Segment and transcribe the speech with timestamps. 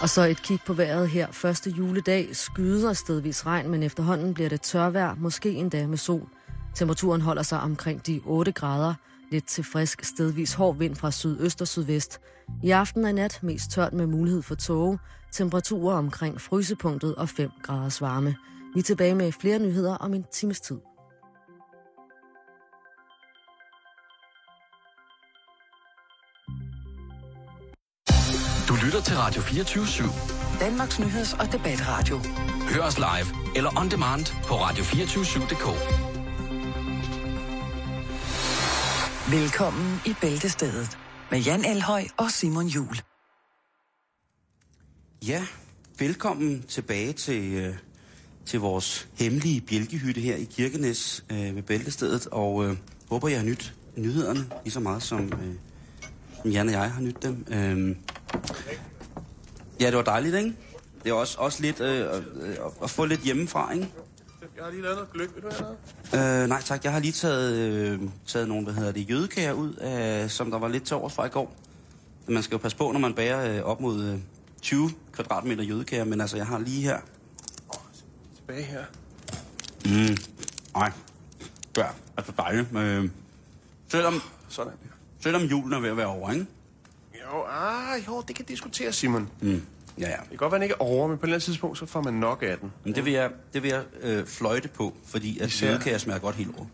[0.00, 1.26] Og så et kig på vejret her.
[1.30, 6.28] Første juledag skyder stedvis regn, men efterhånden bliver det tørvejr, måske endda med sol.
[6.74, 8.94] Temperaturen holder sig omkring de 8 grader.
[9.30, 12.20] Lidt til frisk, stedvis hård vind fra sydøst og sydvest.
[12.62, 14.98] I aften og nat mest tørt med mulighed for tåge.
[15.32, 18.36] Temperaturer omkring frysepunktet og 5 graders varme.
[18.74, 20.78] Vi er tilbage med flere nyheder om en times tid.
[28.70, 30.60] Du lytter til Radio 24 /7.
[30.60, 32.18] Danmarks nyheds- og debatradio.
[32.74, 35.66] Hør os live eller on demand på radio247.dk.
[39.32, 40.98] Velkommen i Bæltestedet
[41.30, 43.00] med Jan Elhøj og Simon Jul.
[45.26, 45.46] Ja,
[45.98, 47.74] velkommen tilbage til, øh,
[48.46, 52.76] til vores hemmelige bjælkehytte her i Kirkenes øh, ved Bæltestedet, og øh,
[53.08, 55.58] håber, jeg har nyt nyhederne lige så meget, som, øh, som
[56.44, 57.46] Jan og jeg har nyt dem.
[57.48, 57.96] Øh,
[59.80, 60.54] ja, det var dejligt, ikke?
[61.04, 62.22] Det er også, også lidt øh, at,
[62.82, 63.88] at få lidt hjemmefra, ikke?
[64.56, 65.34] Jeg har lige lavet noget gløk.
[65.34, 65.76] Vil du have
[66.12, 66.42] noget?
[66.42, 69.74] Øh, nej tak, jeg har lige taget, øh, taget nogle, hvad hedder det, jødekager ud,
[70.24, 71.56] øh, som der var lidt til overs fra i går.
[72.28, 74.18] Man skal jo passe på, når man bærer øh, op mod øh,
[74.62, 76.98] 20 kvadratmeter jødekager, men altså, jeg har lige her.
[78.36, 78.84] Tilbage her.
[79.84, 80.16] Mm,
[80.74, 80.92] nej,
[81.76, 82.76] ja, altså dejligt.
[82.76, 83.10] Øh,
[83.88, 84.72] selvom, Sådan.
[85.20, 86.46] Selvom julen er ved at være over, ikke?
[87.14, 89.28] Jo, ah, jo, det kan diskuteres, Simon.
[89.40, 89.48] Mm,
[89.98, 90.16] ja, ja.
[90.20, 91.86] Det kan godt være, den ikke er over, men på et eller andet tidspunkt, så
[91.86, 92.72] får man nok af den.
[92.84, 96.18] Men det vil jeg, det vil jeg øh, fløjte på, fordi at Især- jødekager smager
[96.20, 96.66] godt helt over.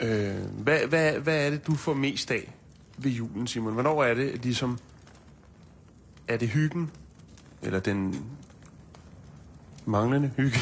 [0.00, 2.54] Øh, hvad, hvad, hvad er det, du får mest af
[2.98, 3.72] ved julen, Simon?
[3.72, 4.78] Hvornår er det ligesom...
[6.28, 6.90] Er det hyggen?
[7.62, 8.24] Eller den
[9.86, 10.58] manglende hygge?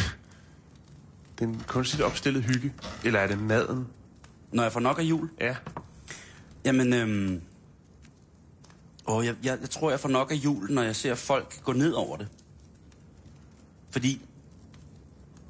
[1.38, 2.72] Den kunstigt opstillede hygge?
[3.04, 3.86] Eller er det maden?
[4.52, 5.56] Når jeg får nok af jul, Ja.
[6.64, 7.40] Jamen, øhm...
[9.06, 11.72] Åh, jeg, jeg, jeg tror, jeg får nok af julen, når jeg ser folk gå
[11.72, 12.28] ned over det.
[13.90, 14.20] Fordi,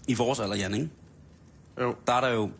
[0.09, 0.91] i vores alder, Jan, ikke?
[1.81, 1.97] Jo.
[2.07, 2.51] der er der jo...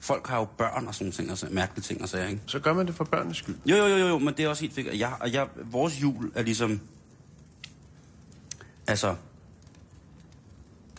[0.00, 2.42] Folk har jo børn og sådan ting, altså mærkelige ting og sager, ikke?
[2.46, 3.56] Så gør man det for børnenes skyld.
[3.66, 4.98] Jo, jo, jo, jo, men det er også helt fint.
[4.98, 6.80] Jeg, og jeg, vores jul er ligesom...
[8.86, 9.16] Altså...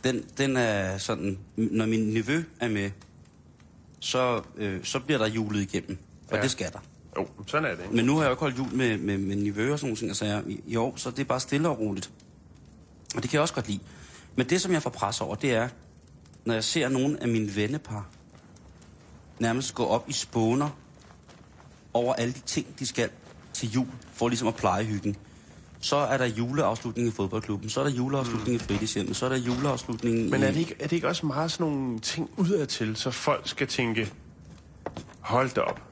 [0.03, 1.39] Den, den er sådan...
[1.55, 2.91] Når min nevø er med,
[3.99, 5.97] så, øh, så bliver der julet igennem.
[6.31, 6.41] Og Ja.
[6.41, 6.79] det skal der.
[7.17, 7.83] Jo, sådan er det.
[7.83, 7.95] Ikke?
[7.95, 9.97] Men nu har jeg jo ikke holdt jul med, med, med nivøer og sådan nogle
[9.97, 12.11] ting, altså jeg, i, i år, så det er bare stille og roligt.
[13.15, 13.79] Og det kan jeg også godt lide.
[14.35, 15.69] Men det, som jeg får pres over, det er,
[16.45, 18.07] når jeg ser nogle af mine vennepar
[19.39, 20.69] nærmest gå op i spåner
[21.93, 23.09] over alle de ting, de skal
[23.53, 25.15] til jul, for ligesom at pleje hyggen.
[25.81, 29.37] Så er der juleafslutning i fodboldklubben, så er der juleafslutning i fritidshjemmet, så er der
[29.37, 33.11] juleafslutning Men er det, ikke, er det ikke også meget sådan nogle ting udadtil, så
[33.11, 34.13] folk skal tænke,
[35.19, 35.88] hold da op.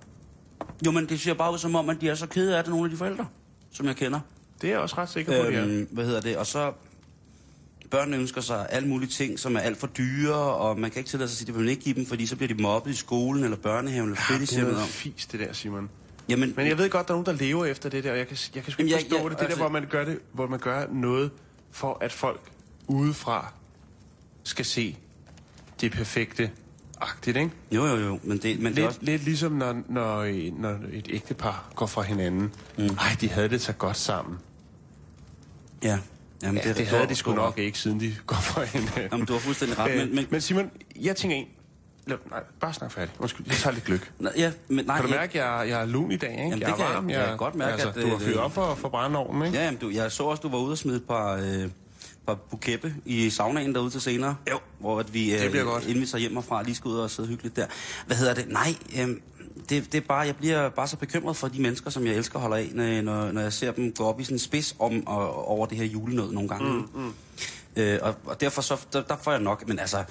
[0.86, 2.72] Jo, men det ser bare ud som om, at de er så kede af det,
[2.72, 3.28] nogle af de forældre,
[3.72, 4.20] som jeg kender.
[4.62, 5.66] Det er jeg også ret sikker på, det er.
[5.66, 6.38] Øhm, hvad hedder det?
[6.38, 6.74] Og så
[7.90, 11.10] børnene ønsker sig alle mulige ting, som er alt for dyre, og man kan ikke
[11.10, 12.92] tillade sig at sige, det vil man ikke give dem, fordi så bliver de mobbet
[12.92, 14.90] i skolen, eller børnehaven, eller Det er fritidshjemmet noget om.
[14.90, 15.90] fis, det der, Simon.
[16.30, 18.28] Jamen, Men jeg ved godt, der er nogen, der lever efter det der, og jeg
[18.28, 19.32] kan, jeg kan sgu Jamen, ikke jeg- forstå jeg- det.
[19.32, 21.32] Det der, altså- hvor man, gør det, hvor man gør noget
[21.72, 22.42] for, at folk
[22.88, 23.54] udefra
[24.44, 24.98] skal se
[25.82, 26.52] det perfekte
[27.02, 27.50] agtigt, ikke?
[27.72, 29.00] jo, jo, jo, men det, men det er Lidt, også...
[29.02, 30.26] lidt ligesom, når, når,
[30.60, 32.54] når et ægtepar går fra hinanden.
[32.78, 32.84] Mm.
[32.86, 34.38] Ej, de havde det så godt sammen.
[35.84, 36.00] Ja,
[36.44, 39.02] jamen, Ja, det, det havde de sgu nok ikke, siden de går fra hinanden.
[39.12, 40.16] Jamen, du har fuldstændig ret, Øh, men...
[40.16, 40.72] men, men Simon,
[41.02, 41.46] jeg tænker en...
[42.08, 42.18] Nej,
[42.60, 43.14] bare snak færdig.
[43.20, 44.12] Undskyld, jeg tager lidt gløk.
[44.20, 46.30] Nå, ja, men nej, Kan du jeg- mærke, at jeg, jeg er lun i dag,
[46.32, 46.42] ikke?
[46.44, 47.10] Jamen, jeg det er kan jeg- varm.
[47.10, 49.58] jeg kan godt mærke, altså, at, du har øh, fyret op for, for brændeovnen, ikke?
[49.58, 51.70] Ja, jamen, du, jeg så også, du var ude og smide et par, øh,
[52.28, 54.36] par bukeppe i saunaen derude til senere.
[54.52, 54.60] Jo.
[54.80, 55.84] Hvor at vi, øh, Det bliver godt.
[55.86, 57.66] inden vi tager hjem herfra, lige skal ud og sidde hyggeligt der.
[58.08, 58.46] Hvad hedder det?
[58.50, 59.10] Nej, øh,
[59.70, 62.36] det, det er bare, jeg bliver bare så bekymret for de mennesker, som jeg elsker
[62.36, 64.76] og holder af, når, når, når jeg ser dem gå op i sådan en spids
[64.80, 66.74] om, og, over det her julenød nogle gange.
[66.74, 67.14] Mm, mm.
[67.76, 70.04] Øh, og, og derfor så, der, der får jeg nok, men altså,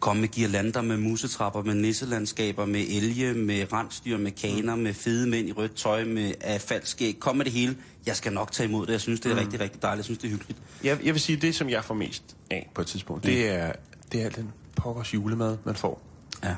[0.00, 5.28] komme med girlander, med musetrapper, med nisselandskaber, med elge, med rensdyr, med kaner, med fede
[5.28, 7.16] mænd i rødt tøj, med af faldskæg.
[7.20, 7.76] Kom med det hele.
[8.06, 8.92] Jeg skal nok tage imod det.
[8.92, 9.40] Jeg synes, det er mm.
[9.40, 9.98] rigtig, rigtig dejligt.
[9.98, 10.58] Jeg synes, det er hyggeligt.
[10.84, 13.72] Jeg, jeg vil sige, det som jeg får mest af på et tidspunkt, det er,
[14.12, 16.02] det er den pokkers julemad, man får.
[16.44, 16.54] Ja.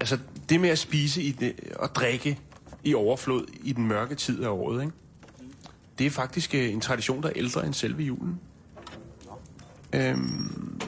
[0.00, 0.18] Altså,
[0.48, 2.38] det med at spise i det, og drikke
[2.84, 4.92] i overflod i den mørke tid af året, ikke?
[5.98, 8.40] det er faktisk øh, en tradition, der er ældre end selve julen.
[9.92, 10.80] Øhm,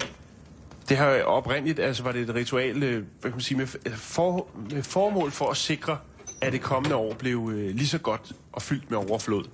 [0.88, 3.66] det har oprindeligt, altså var det et ritual, øh, hvad kan man sige, med,
[3.96, 5.98] for, med formål for at sikre,
[6.40, 9.44] at det kommende år blev øh, lige så godt og fyldt med overflod.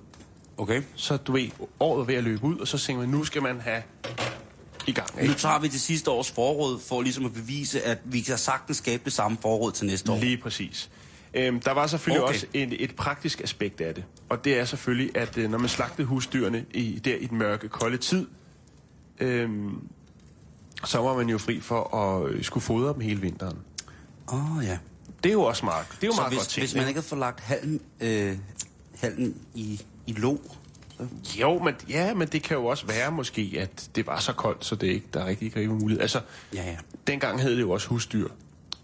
[0.57, 0.81] Okay.
[0.95, 1.49] Så du ved,
[1.79, 3.83] året er ved at løbe ud, og så tænker man, nu skal man have
[4.87, 5.15] i gang.
[5.15, 5.33] Nu Ikke?
[5.33, 9.01] tager vi det sidste års forråd for ligesom at bevise, at vi kan sagtens skabe
[9.05, 10.17] det samme forråd til næste år.
[10.17, 10.89] Lige præcis.
[11.33, 12.33] Øhm, der var selvfølgelig Okay.
[12.33, 14.03] også et, et praktisk aspekt af det.
[14.29, 17.69] Og det er selvfølgelig, at øh, når man slagtede husdyrene i, der i den mørke,
[17.69, 18.27] kolde tid,
[19.19, 19.87] øhm,
[20.85, 23.57] så var man jo fri for at øh, skulle fodre dem hele vinteren.
[24.33, 24.77] Åh, oh, ja.
[25.23, 26.69] Det er jo også meget, det er jo Så meget hvis, godt tænkt.
[26.69, 28.37] hvis man ikke havde fået lagt halm, øh,
[28.99, 30.39] halm i, i så...
[31.39, 34.65] Jo, men, ja, men det kan jo også være måske, at det var så koldt,
[34.65, 36.01] så det ikke, der rigtig ikke var mulighed.
[36.01, 36.21] Altså,
[36.53, 36.77] Ja, ja.
[37.07, 38.27] dengang hed det jo også husdyr,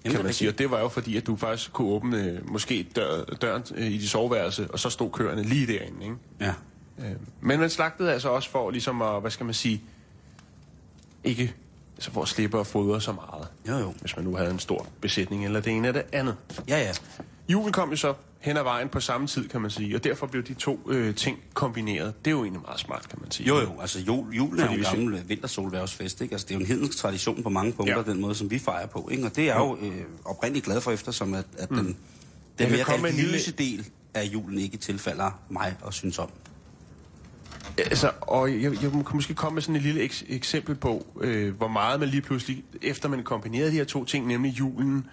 [0.05, 0.49] er kan man sige.
[0.49, 3.87] Og det var jo fordi, at du faktisk kunne åbne øh, måske dør, døren øh,
[3.87, 6.15] i dit soveværelse, og så stod køerne lige derinde, ikke?
[6.39, 6.53] Ja.
[6.99, 9.81] Øh, Men man slagtede altså også for ligesom at, hvad skal man sige,
[11.23, 11.53] ikke
[11.99, 13.47] altså for at slippe at fodre så meget.
[13.67, 13.93] Jo, jo.
[14.01, 16.35] Hvis man nu havde en stor besætning eller det ene eller det andet.
[16.67, 16.91] Ja, ja.
[17.49, 20.27] Julen kom jo så hen ad vejen på samme tid, kan man sige, og derfor
[20.27, 22.13] blev de to øh, ting kombineret.
[22.25, 23.47] Det er jo egentlig meget smart, kan man sige.
[23.47, 26.33] Jo, jo, altså jul, julen er Fordi jo en hvis vi- gammel øh, vintersolværvsfest, ikke?
[26.33, 28.11] Altså, det er jo en hedensk tradition på mange punkter, Ja.
[28.11, 29.25] den måde, som vi fejrer på, ikke?
[29.25, 31.95] Og det er jeg jo øh, oprindeligt glad for, eftersom at, at den, den
[32.59, 36.29] vil mere en lille- religiøse del af julen ikke tilfalder mig og synes om.
[37.77, 41.55] Altså, og jeg, jeg kan måske komme med sådan et lille eks- eksempel på, øh,
[41.57, 45.07] hvor meget man lige pludselig, efter man kombinerede de her to ting, nemlig julen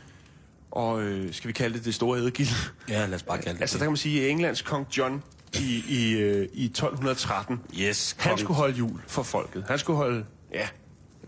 [0.70, 2.48] og, øh, skal vi kalde det det store ædegild?
[2.88, 5.22] Ja, lad os bare kalde det Altså, der kan man sige, at Englands kong John
[5.54, 9.64] i, i, øh, i 1213, Yes, han skulle holde jul for folket.
[9.68, 10.24] Han skulle holde,
[10.54, 10.68] ja,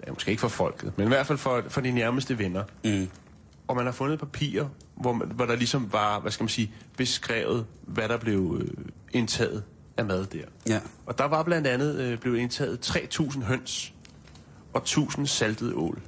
[0.07, 2.65] ja, måske ikke for folket, men i hvert fald for, for de nærmeste venner.
[2.85, 3.09] Mm.
[3.69, 6.73] Og man har fundet papirer, hvor, man, hvor der ligesom var, hvad skal man sige,
[6.97, 9.63] beskrevet, hvad der blev øh, indtaget
[9.99, 10.45] af mad der.
[10.67, 10.81] Ja.
[11.07, 12.91] Og der var blandt andet øh, blevet indtaget
[13.21, 13.93] 3.000 høns
[14.73, 16.03] og 1.000 saltet ål.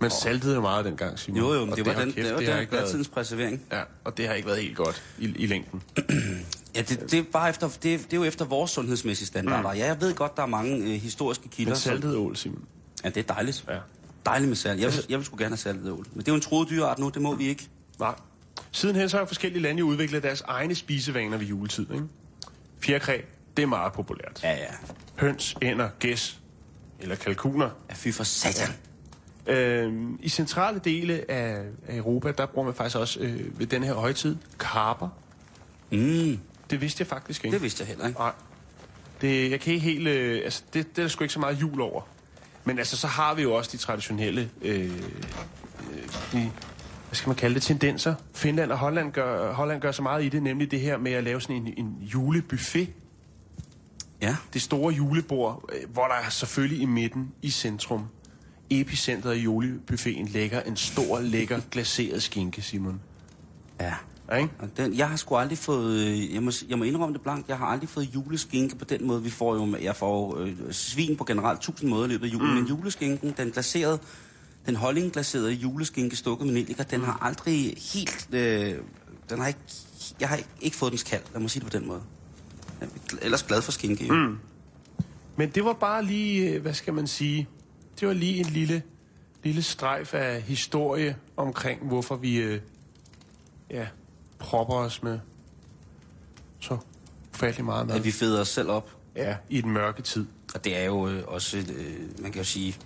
[0.00, 1.38] Man saltede jo meget dengang, Simon.
[1.38, 2.72] Jo, jo, Og men det var, har den, kæft, det var, det det var ikke
[2.72, 3.62] været, tidens preservering.
[3.72, 5.82] Ja, og det har ikke været helt godt i, i længden.
[6.74, 9.72] Ja, det, det, er bare efter, det, det er jo efter vores sundhedsmæssige standarder.
[9.72, 9.78] Mm.
[9.78, 11.70] Ja, jeg ved godt, der er mange øh, historiske kilder.
[11.70, 12.64] Men saltet ål, Simon.
[13.04, 13.64] Ja, det er dejligt.
[13.68, 13.78] Ja.
[14.26, 14.80] Dejligt med salt.
[14.80, 16.06] Jeg vil, jeg vil sgu gerne have saltet ål.
[16.12, 17.68] Men det er jo en troet dyreart nu, det må vi ikke.
[17.98, 18.14] Nej.
[18.72, 22.04] Sidenhen så har forskellige lande udviklet deres egne spisevaner ved juletid, ikke?
[22.80, 23.20] Fjerkræ,
[23.56, 24.40] det er meget populært.
[24.42, 24.66] Ja, ja.
[25.18, 26.38] Høns, ænder, gæs
[27.00, 27.70] eller kalkuner.
[27.88, 28.74] Ja, fy for satan.
[29.46, 33.82] Øhm, I centrale dele af, af Europa, der bruger man faktisk også øh, ved den
[33.84, 35.08] her højtid karper.
[35.90, 36.38] Mm,
[36.70, 37.54] Det vidste jeg faktisk ikke.
[37.54, 38.18] det vidste jeg heller ikke.
[38.20, 38.32] Nej.
[39.20, 40.08] Det, jeg kan ikke helt...
[40.08, 42.02] Øh, altså, det, det er der sgu ikke så meget jul over.
[42.64, 44.50] Men altså, så har vi jo også de traditionelle...
[44.62, 44.90] Øh, øh,
[46.32, 46.52] de,
[47.12, 47.62] hvad skal man kalde det?
[47.62, 48.14] Tendenser.
[48.34, 51.24] Finland og Holland gør, Holland gør så meget i det, nemlig det her med at
[51.24, 52.88] lave sådan en, en julebuffet.
[54.22, 54.36] Ja.
[54.52, 58.04] Det store julebord, øh, hvor der selvfølgelig i midten, i centrum,
[58.70, 63.00] epicentret af julebuffeten, ligger en stor, lækker, glaseret skinke, Simon.
[63.80, 63.94] Ja.
[64.58, 67.48] Og den, jeg har sgu aldrig fået, øh, jeg må, jeg må indrømme det blankt,
[67.48, 69.22] jeg har aldrig fået juleskinke på den måde.
[69.22, 72.48] Vi får jo, jeg får øh, svin på generelt tusind måder i løbet af julen,
[72.48, 72.54] mm.
[72.54, 73.98] men juleskinken, den glaserede,
[74.66, 78.74] den holdingglaserede juleskinke stukket med nelliker, den har aldrig helt, øh,
[79.30, 79.60] den har ikke,
[80.20, 82.00] jeg har ikke, fået dens kald, lad mig sige det på den måde.
[82.80, 84.14] Jeg er ellers glad for skinke, jo.
[84.14, 84.38] Mm.
[85.36, 87.48] Men det var bare lige, øh, hvad skal man sige,
[88.00, 88.82] det var lige en lille,
[89.44, 92.60] lille strejf af historie omkring, hvorfor vi øh,
[93.70, 93.86] ja,
[94.38, 95.18] propper os med
[96.60, 96.78] så
[97.34, 97.96] ufattelig meget mad.
[97.96, 98.90] At vi feder os selv op.
[99.16, 100.26] Ja, i den mørke tid.
[100.54, 102.76] Og det er jo øh, også, øh, man kan jo sige,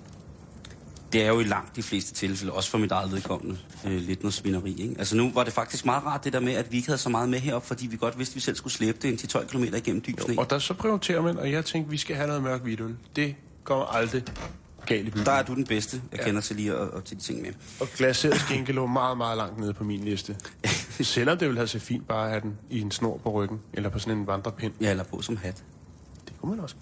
[1.12, 4.22] det er jo i langt de fleste tilfælde, også for mit eget vedkommende, øh, lidt
[4.22, 4.74] noget svineri.
[4.82, 4.94] Ikke?
[4.98, 7.08] Altså nu var det faktisk meget rart det der med, at vi ikke havde så
[7.08, 9.28] meget med herop, fordi vi godt vidste, at vi selv skulle slæbe det ind til
[9.28, 10.38] 12 km igennem dyb sne.
[10.38, 12.96] Og der så prioriterer man, og jeg tænkte, vi skal have noget mørk hvidøl.
[13.16, 13.34] Det
[13.64, 14.22] kommer aldrig
[14.86, 15.26] galt i byen.
[15.26, 16.24] Der er du den bedste, jeg Ja.
[16.26, 17.50] kender til lige at, at tage de ting med.
[17.80, 20.36] Og glaseret skinke lå meget, meget langt nede på min liste.
[21.00, 23.58] Selvom det ville have set fint bare at have den i en snor på ryggen,
[23.72, 24.72] eller på sådan en vandrepind.
[24.80, 25.64] Jeg eller på som hat.
[26.24, 26.74] Det kunne man også.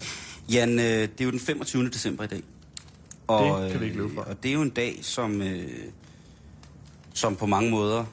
[0.52, 1.88] Jan, øh, det er jo den 25.
[1.88, 2.43] december i dag.
[3.26, 4.21] Og, Det kan vi ikke løbe fra.
[4.23, 5.69] øh, Og det er jo en dag, som, øh,
[7.14, 8.04] som på mange måder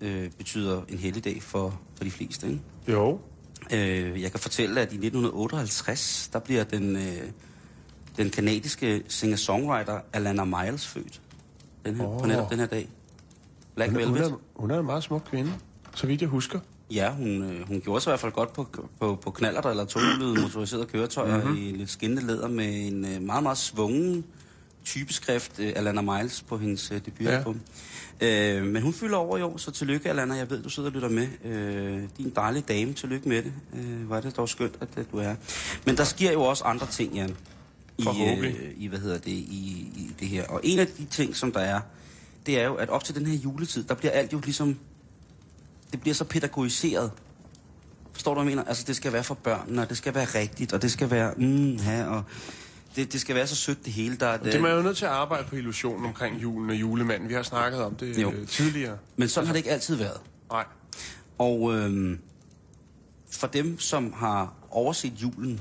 [0.00, 2.46] øh, betyder en helligdag for, for de fleste.
[2.46, 2.60] Ikke?
[2.88, 3.20] Jo.
[3.72, 7.02] Øh, jeg kan fortælle, at i 1958, der bliver den, øh,
[8.16, 11.20] den kanadiske singer-songwriter Alana Miles født.
[11.86, 12.20] Den her, oh.
[12.20, 12.88] På netop den her dag.
[13.74, 14.30] Black Hun, er- hun, Velvet.
[14.32, 15.52] er, hun er en meget smuk kvinde,
[15.94, 16.60] så vidt jeg husker.
[16.90, 18.66] Ja, hun, øh, hun gjorde sig i hvert fald godt på,
[19.00, 21.46] på, på knaller eller tohjulede motoriserede køretøjer Mhm.
[21.46, 21.62] mm-hmm.
[21.68, 24.24] i lidt skinnende læder med en øh, meget, meget svungen
[24.88, 27.60] typeskrift, øh, Alana Miles, på hendes øh, debutalbum.
[28.20, 28.56] Ja.
[28.56, 30.34] Øh, men hun fylder over i år, så tillykke, Alana.
[30.34, 31.28] Jeg ved, du sidder og lytter med.
[31.44, 33.52] Øh, din dejlige dame, tillykke med det.
[33.74, 35.34] Øh, hvor er det dog skønt, at, at du er.
[35.86, 37.36] Men der sker jo også andre ting, Jan.
[37.98, 40.46] I, øh, i, hvad hedder det, i, i det her.
[40.46, 41.80] Og en af de ting, som der er,
[42.46, 44.78] det er jo, at op til den her juletid, der bliver alt jo ligesom
[45.92, 47.10] det bliver så pædagogiseret.
[48.12, 48.68] Forstår du, hvad jeg mener?
[48.68, 51.34] Altså, det skal være for børnene, og det skal være rigtigt, og det skal være,
[51.36, 52.22] mm, ja, og
[52.98, 54.16] det, det skal være så sødt det hele.
[54.16, 57.28] Der, Det er man jo nødt til at arbejde på illusionen omkring julen og julemanden.
[57.28, 58.30] Vi har snakket om det Jo.
[58.32, 58.46] jo.
[58.46, 58.98] tidligere.
[59.16, 60.20] Men sådan har det ikke altid været.
[60.50, 60.64] Nej.
[61.38, 62.18] Og øhm,
[63.30, 65.60] for dem, som har overset julen,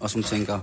[0.00, 0.60] og som tænker,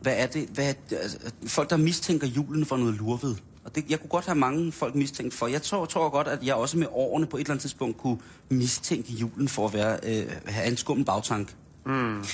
[0.00, 3.34] hvad er det, hvad er det altså, folk, der mistænker julen for noget lurved.
[3.64, 5.46] Og det, jeg kunne godt have mange folk mistænkt for.
[5.46, 8.18] Jeg tror, tror godt, at jeg også med årene på et eller andet tidspunkt kunne
[8.48, 11.54] mistænke julen for at være, øh, have en skummel bagtank.
[11.86, 12.24] Mm.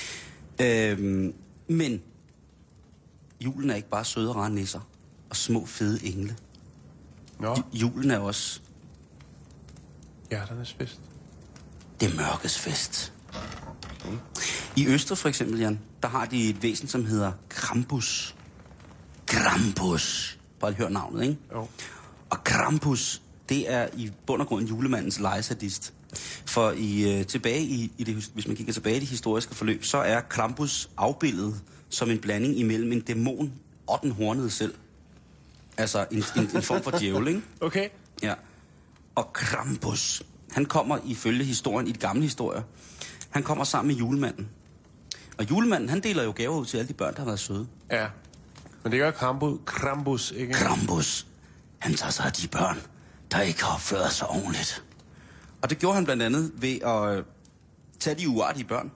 [0.61, 1.33] Øhm,
[1.67, 2.01] men
[3.41, 4.79] julen er ikke bare søde og rare nisser
[5.29, 6.35] og små fede engle.
[7.39, 8.59] Nå, Julen er også
[10.29, 10.99] hjerternes fest.
[11.99, 13.13] det mørkes fest.
[14.75, 18.35] I Østrig for eksempel, Jan, der har de et væsen, som hedder Krampus.
[19.27, 20.37] Krampus.
[20.59, 21.37] Bare hør navnet, ikke?
[21.53, 21.67] Jo.
[22.29, 25.93] Og Krampus, det er i bund og grund julemandens lejesadist.
[26.45, 29.83] For i, øh, tilbage i, i det, hvis man kigger tilbage i det historiske forløb,
[29.83, 33.53] så er Krampus afbildet som en blanding imellem en dæmon
[33.87, 34.73] og den hornede selv.
[35.77, 37.41] Altså en, en, en form for djævel, ikke?
[37.61, 37.89] Okay.
[38.23, 38.33] Ja.
[39.15, 42.61] Og Krampus, han kommer ifølge historien, i de gamle historier,
[43.29, 44.49] han kommer sammen med julemanden.
[45.37, 47.67] Og julemanden, han deler jo gaver ud til alle de børn, der har været søde.
[47.91, 48.07] Ja.
[48.83, 50.53] Men det gør Krampus, Krampus ikke?
[50.53, 51.27] Krampus,
[51.79, 52.77] han tager sig af de børn,
[53.31, 54.83] der ikke har opført sig ordentligt.
[55.61, 57.23] Og det gjorde han blandt andet ved at øh,
[57.99, 58.91] tage de uartige børn,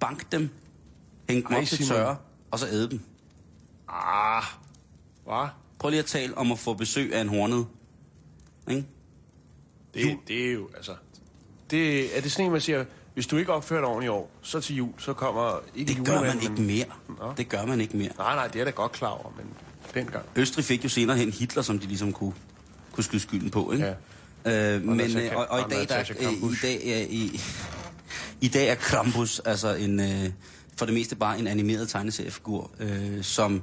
[0.00, 0.50] banke dem,
[1.28, 1.88] hænge dem Ej, op til Simon.
[1.88, 2.16] tørre,
[2.50, 3.00] og så æde dem.
[3.88, 4.42] Ah.
[5.24, 5.48] Hvad?
[5.78, 7.66] Prøv lige at tale om at få besøg af en hornet.
[8.70, 8.86] Ikke?
[9.94, 10.94] Det, det er jo, altså...
[11.70, 14.30] Det, er det sådan en, man siger, hvis du ikke opfører dig ordentligt i år,
[14.42, 16.86] så til jul, så kommer ikke Det gør man ikke mere.
[17.08, 17.32] Nå.
[17.36, 18.10] Det gør man ikke mere.
[18.18, 19.46] Nej, nej, det er da godt klar over, men
[19.94, 20.24] dengang.
[20.36, 22.32] Østrig fik jo senere hen Hitler, som de ligesom kunne,
[22.92, 23.94] kunne skyde skylden på, ikke?
[24.44, 24.74] Ja.
[24.76, 26.00] Øh, men, Natasha øh, og, og, i dag, der,
[26.52, 27.40] i, dag, er, i,
[28.40, 30.30] i dag er Krampus altså en, øh,
[30.78, 33.62] for det meste bare en animeret tegneseriefigur, øh, som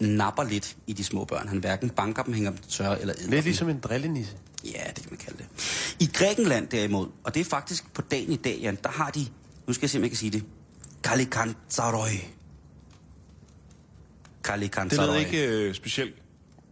[0.00, 1.48] napper lidt i de små børn.
[1.48, 4.36] Han hverken banker dem, hænger dem tørre eller æder Lidt ligesom en drillenisse.
[4.64, 5.46] Ja, det kan man kalde det.
[6.00, 9.26] I Grækenland derimod, og det er faktisk på dagen i dag, Jan, der har de,
[9.66, 10.44] nu skal jeg se, om jeg kan sige det,
[11.04, 12.10] Kalikantsaroi.
[12.10, 12.28] Det
[14.44, 15.06] Kalikantsaroi.
[15.06, 16.14] lyder ikke øh, specielt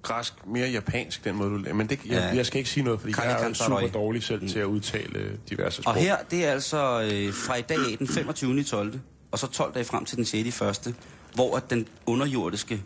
[0.04, 2.36] græsk, mere japansk, den måde du men det, jeg, Ja.
[2.36, 3.82] jeg skal ikke sige noget, fordi jeg er jo Kalikantaroi.
[3.82, 5.94] super dårlig selv til at udtale øh, diverse sprog.
[5.94, 8.60] Og her, det er altså øh, fra i dag den 25.
[8.60, 9.00] i 12.
[9.30, 10.60] Og så 12 dage frem til den 6.
[10.60, 10.94] i 1.
[11.34, 12.82] Hvor at den underjordiske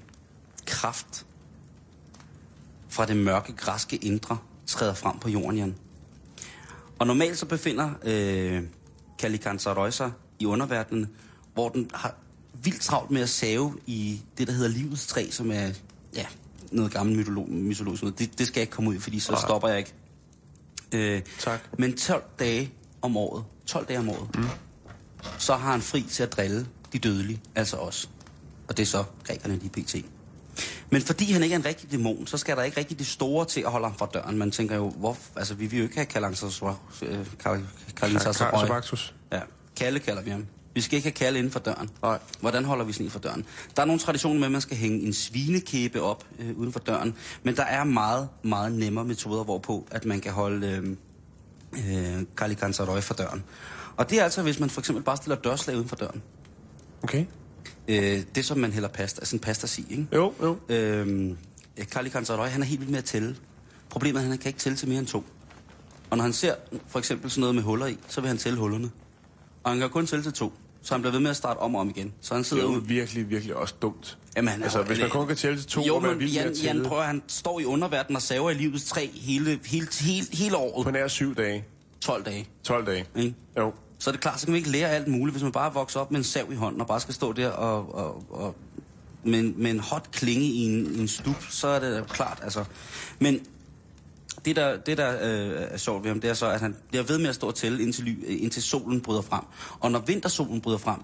[0.67, 1.27] kraft
[2.89, 5.75] fra det mørke græske indre træder frem på jorden, Jan.
[6.99, 8.63] Og normalt så befinder øh,
[9.19, 11.11] Kalikantsaroi sig i underverdenen,
[11.55, 12.15] hvor den har
[12.63, 15.69] vildt travlt med at save i det, der hedder livets træ, som er
[16.17, 16.27] ja,
[16.71, 18.19] noget gammelt mytolo- mytologisk noget.
[18.19, 19.41] Det, det skal jeg ikke komme ud i, fordi så Nej.
[19.41, 19.93] stopper jeg ikke.
[20.93, 21.61] Øh, Tak.
[21.79, 22.73] Men 12 dage
[23.03, 24.45] om året, 12 dage om året, mm.
[25.39, 28.11] så har han fri til at drille de dødelige, altså os.
[28.69, 29.95] Og det er så grækerne lige pt.
[30.91, 33.45] Men fordi han ikke er en rigtig dæmon, så skal der ikke rigtig det store
[33.45, 34.39] til at holde ham fra døren.
[34.39, 36.07] Man tænker jo, hvor, altså vi vil jo ikke have
[37.97, 38.67] Kalinsasarøj.
[38.67, 39.15] Sabaktus.
[39.33, 39.41] Ja,
[39.77, 40.47] Kalle kalder vi ham.
[40.79, 41.91] Vi skal ikke have Kalle inden for døren.
[42.03, 42.19] Nej.
[42.41, 43.45] Hvordan holder vi sådan en for døren?
[43.77, 46.81] Der er nogle traditioner med, at man skal hænge en svinekæbe op øh, uden for
[46.81, 47.15] døren.
[47.43, 50.97] Men der er meget, meget nemmere metoder, hvorpå at man kan holde øh,
[51.73, 53.45] øh, Kalikantsarøj for døren.
[53.97, 56.23] Og det er altså, hvis man for eksempel bare stiller dørslag uden for døren.
[57.03, 57.25] Okay.
[57.89, 60.07] Øh, det som man hælder pasta, altså en pasta ikke?
[60.13, 60.57] Jo, jo.
[60.69, 61.37] Øhm,
[61.91, 63.37] Karli Kantarøj, han er helt vild med at tælle.
[63.91, 65.25] Problemet er, at han kan ikke tælle til mere end to.
[66.11, 66.55] Og når han ser
[66.89, 68.91] for eksempel sådan noget med huller i, så vil han tælle hullerne.
[69.65, 70.53] Og han kan kun tælle til to.
[70.89, 72.13] Så han bliver ved med at starte om og om igen.
[72.21, 72.87] Så han Det sidder er jo ude.
[72.87, 74.19] virkelig, virkelig også dumt.
[74.37, 76.21] Jamen, han er altså, jo- hvis man kun kan tælle til to jo, og men
[76.21, 80.27] Jan, Jan prøver, han står i underverdenen og saver i livets træ hele, hele, hele,
[80.33, 80.85] hele året.
[80.85, 81.65] på nær syv dage,
[82.01, 82.49] 12 dage.
[82.65, 83.05] 12 dage.
[83.17, 83.35] Ikke?
[83.59, 83.73] Jo.
[83.99, 86.01] Så er det klart, så kan man ikke lære alt muligt, hvis man bare vokser
[86.01, 88.55] op med en sav i hånden og bare skal stå der og, og, og
[89.25, 92.65] med, en- med en hot klinge i en, en stup, så er det klart, altså.
[93.19, 93.41] Men
[94.45, 97.03] det der, det der øh, er sjovt ved ham, det er så, at han bliver
[97.05, 99.45] ved med at stå og tælle, indtil, ly, øh, indtil solen bryder frem.
[99.81, 101.01] Og når vintersolen bryder frem,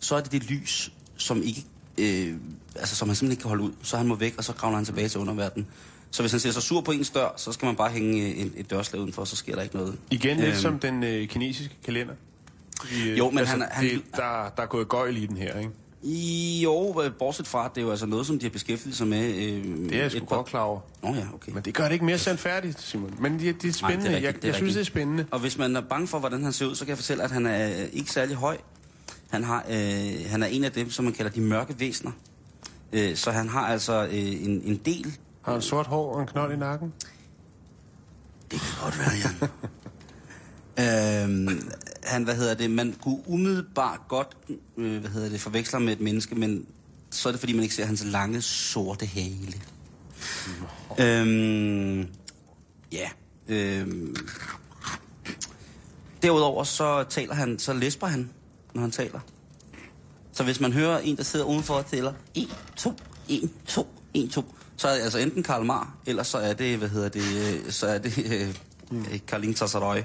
[0.00, 1.64] så er det det lys, som ikke,
[1.98, 2.34] øh,
[2.76, 3.72] altså som han simpelthen ikke kan holde ud.
[3.82, 5.68] Så han må væk, og så kravler han tilbage til underverdenen.
[6.10, 8.40] Så hvis han ser sig sur på ens dør, så skal man bare hænge øh,
[8.40, 9.98] en, et dørslag udenfor, så sker der ikke noget.
[10.10, 12.14] Igen lidt Øhm, som den øh, kinesiske kalender.
[12.80, 15.36] Fordi, øh, Jo, men altså, han han- det, der, der er gået gøjl i den
[15.36, 15.70] her, ikke?
[16.02, 19.06] I, jo, bortset fra, at det er jo altså noget, som de har beskæftiget sig
[19.06, 19.34] med.
[19.34, 20.80] Øh, Det er jeg sgu et godt klar over.
[21.02, 21.52] Nå ja, okay.
[21.52, 23.14] Men det gør det ikke mere sandfærdigt, Simon.
[23.20, 24.04] Men det, det er spændende.
[24.04, 25.26] rigtigt, jeg det er jeg synes, det er spændende.
[25.30, 27.30] Og hvis man er bange for, hvordan han ser ud, så kan jeg fortælle, at
[27.30, 28.56] han er øh, ikke særlig høj.
[29.30, 32.10] Han, har, øh, han er en af dem, som man kalder de mørke væsner.
[32.92, 34.12] Øh, så han har altså øh,
[34.44, 35.16] en, en del...
[35.42, 36.92] Har han sort hår og en knold i nakken?
[38.50, 39.48] Det kan godt være, Jan.
[41.48, 41.70] øhm,
[42.08, 44.36] han, hvad hedder det, man kunne umiddelbart godt,
[44.76, 46.66] øh, hvad hedder det, forveksle med et menneske, men
[47.10, 49.54] så er det fordi, man ikke ser hans lange, sorte hale.
[51.00, 52.08] Øhm,
[52.92, 53.08] ja.
[53.48, 54.16] Øhm,
[56.22, 58.30] derudover så taler han, så læsper han,
[58.74, 59.20] når han taler.
[60.32, 62.92] Så hvis man hører en, der sidder udenfor og tæller 1, 2,
[63.28, 66.78] 1, 2, 1, 2, så er det altså enten Karl Mar, eller så er det,
[66.78, 68.54] hvad hedder det, øh, så er det øh,
[68.92, 69.98] øh, Karlin Tassaroy.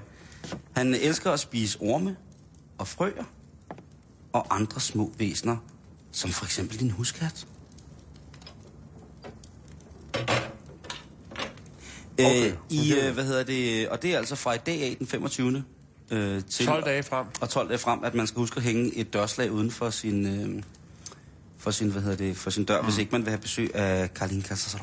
[0.75, 2.15] Han elsker at spise orme
[2.77, 3.23] og frøer
[4.33, 5.57] og andre små væsener,
[6.11, 7.47] som for eksempel din huskat.
[12.19, 14.95] Okay, Øh, I, øh, hvad hedder det, og det er altså fra i dag af
[14.99, 15.63] den 25.
[16.11, 17.25] Øh, til 12 dage frem.
[17.41, 20.25] og 12 dage frem, at man skal huske at hænge et dørslag uden for sin,
[20.25, 20.63] øh,
[21.57, 22.87] for sin, hvad hedder det, for sin dør, mm.
[22.87, 24.79] hvis ikke man vil have besøg af Carlin Casasoy.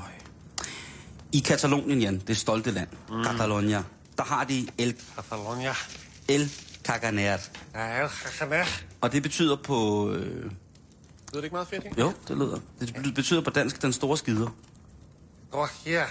[1.32, 3.24] I Katalonien, Jan, det stolte land, mm.
[3.24, 3.82] Catalonia,
[4.20, 5.72] der har de El, Catalonia.
[6.28, 6.50] El
[6.84, 7.38] Caganer.
[7.74, 8.64] Ja, Catalonia.
[9.00, 10.10] Og det betyder på...
[10.12, 10.50] Øh, Lyder
[11.32, 12.00] det ikke meget fedt, ikke?
[12.00, 12.58] jo, det lyder.
[12.80, 14.48] Det betyder på dansk den store skider.
[15.50, 16.04] Gå her.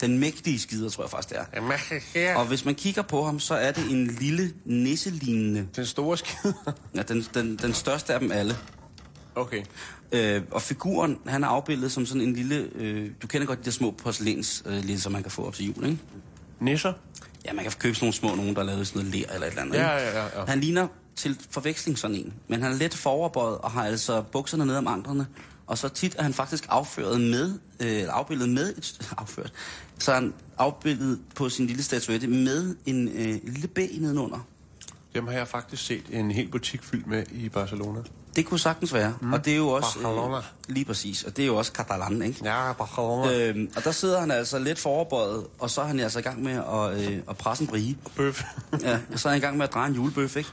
[0.00, 1.44] Den mægtige skider, tror jeg faktisk, det er.
[1.54, 2.36] Jeg mærker her.
[2.36, 5.68] Og hvis man kigger på ham, så er det en lille nisselignende.
[5.76, 6.52] Den store skid.
[6.94, 8.56] Ja, den, den, den største af dem alle.
[9.34, 9.62] okay.
[10.12, 12.68] Øh, og figuren, han er afbildet som sådan en lille...
[12.74, 15.54] Øh, du kender godt de der små porcelæns, øh, lille, som man kan få op
[15.54, 15.98] til jul, ikke?
[16.60, 16.92] Nisser?
[17.44, 19.34] Ja, man kan købe sådan nogle små nogen, der er lavet i sådan noget ler
[19.34, 19.78] eller et eller andet.
[19.78, 20.44] Ja, ja, ja, ja.
[20.46, 24.66] Han ligner til forveksling sådan en, men han er lidt foroverbøjet og har altså bukserne
[24.66, 25.26] ned om anklerne.
[25.66, 29.52] Og så tit er han faktisk afføret med, øh, afbildet med et afført.
[29.98, 34.46] Så er han afbildet på sin lille statuette med en øh, lille bæ nedenunder.
[35.14, 38.00] Dem har jeg faktisk set en hel butik fyldt med i Barcelona.
[38.38, 39.14] Det kunne sagtens være.
[39.20, 39.32] Mm.
[39.32, 39.98] Og det er jo også...
[40.02, 40.40] Barcelona.
[40.68, 41.22] lige præcis.
[41.24, 42.40] Og det er jo også catalan, ikke?
[42.44, 43.32] Ja, Barcelona.
[43.32, 43.48] Øh.
[43.48, 46.42] Øhm, og der sidder han altså lidt foroverbøjet, og så er han altså i gang
[46.42, 47.96] med at, øh, at presse en brie.
[48.16, 48.42] Bøf.
[48.82, 50.48] Ja, og så er han i gang med at dreje en julebøf, ikke?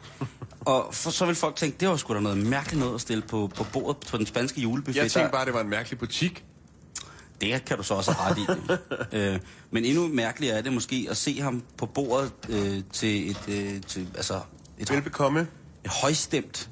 [0.59, 3.23] Og for, så vil folk tænke, det var sgu da noget mærkeligt noget at stille
[3.23, 5.01] på, på bordet på den spanske julebuffet.
[5.01, 6.43] Jeg tænkte bare, det var en mærkelig butik.
[7.41, 8.77] Det kan du så også have ret i.
[9.17, 9.39] øh,
[9.71, 13.81] men endnu mærkeligere er det måske at se ham på bordet øh, til et, øh,
[13.81, 14.39] til, altså
[14.77, 15.47] et, Velbekomme.
[15.85, 16.69] et højstemt.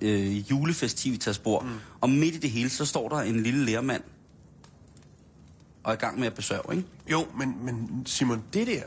[0.00, 1.64] Øh, julefestivitatsbord.
[1.64, 1.70] Mm.
[2.00, 4.02] Og midt i det hele, så står der en lille lærmand
[5.84, 6.84] og er i gang med at besøge, ikke?
[7.10, 8.82] Jo, men, men Simon, det der,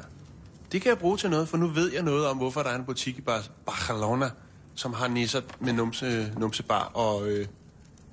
[0.72, 2.76] det kan jeg bruge til noget, for nu ved jeg noget om, hvorfor der er
[2.76, 4.30] en butik i Bar- Barcelona,
[4.76, 7.48] som har nisser med numse, numsebar og øh,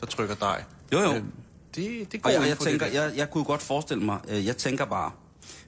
[0.01, 0.65] der trykker dig.
[0.93, 1.15] Jo, jo.
[1.15, 1.33] Øhm,
[1.75, 3.03] det, det går Og jeg, jeg, tænker, det der.
[3.05, 5.11] jeg, jeg kunne godt forestille mig, øh, jeg tænker bare,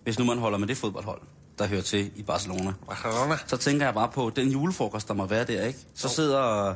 [0.04, 1.20] hvis nu man holder med det fodboldhold,
[1.58, 3.38] der hører til i Barcelona, Barcelona.
[3.46, 5.78] så tænker jeg bare på den julefrokost, der må være der, ikke?
[5.94, 6.74] Så sidder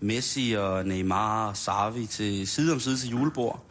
[0.00, 3.64] Messi og Neymar og Xavi til side om side til julebord,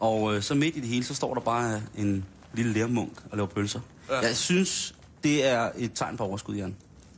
[0.00, 3.36] og øh, så midt i det hele, så står der bare en lille lærmunk og
[3.36, 3.80] laver pølser.
[4.10, 4.20] Ja.
[4.20, 6.76] Jeg synes, det er et tegn på overskud, Jan.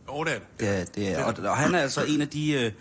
[0.08, 0.60] Jo, det er det.
[0.60, 2.52] Det er, det er, og, og han er altså en af de...
[2.52, 2.72] Øh,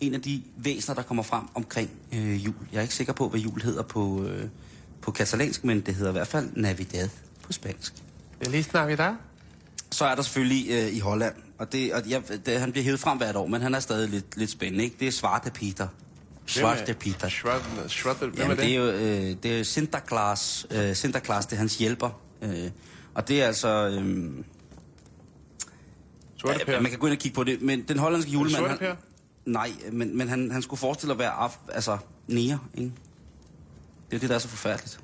[0.00, 2.54] en af de væsener, der kommer frem omkring øh, jul.
[2.72, 4.48] Jeg er ikke sikker på, hvad jul hedder på, øh,
[5.00, 7.08] på katalansk, men det hedder i hvert fald Navidad
[7.42, 7.94] på spansk.
[8.46, 9.14] Lige Navidad.
[9.90, 13.00] Så er der selvfølgelig øh, i Holland, og, det, og jeg, det, han bliver hævet
[13.00, 14.96] frem hvert år, men han er stadig lidt, lidt spændende, ikke?
[15.00, 15.88] Det er Svarte Peter.
[16.46, 17.28] Svarte Peter.
[17.28, 20.66] Svarte, svarte, hvem Jamen, er det er jo øh, det er Sinterklaas.
[20.70, 22.10] Øh, Sinterklaas, det er hans hjælper.
[22.42, 22.70] Øh,
[23.14, 23.88] og det er altså...
[23.88, 24.30] Øh,
[26.36, 26.80] Sorte ja, Per.
[26.80, 28.56] man kan gå ind og kigge på det, men den hollandske julemand...
[28.56, 28.94] Sorte Per?
[29.44, 32.92] Nej, men, men han, han skulle forestille at være af, altså, nære, ikke?
[34.10, 35.00] Det er det, der er så forfærdeligt.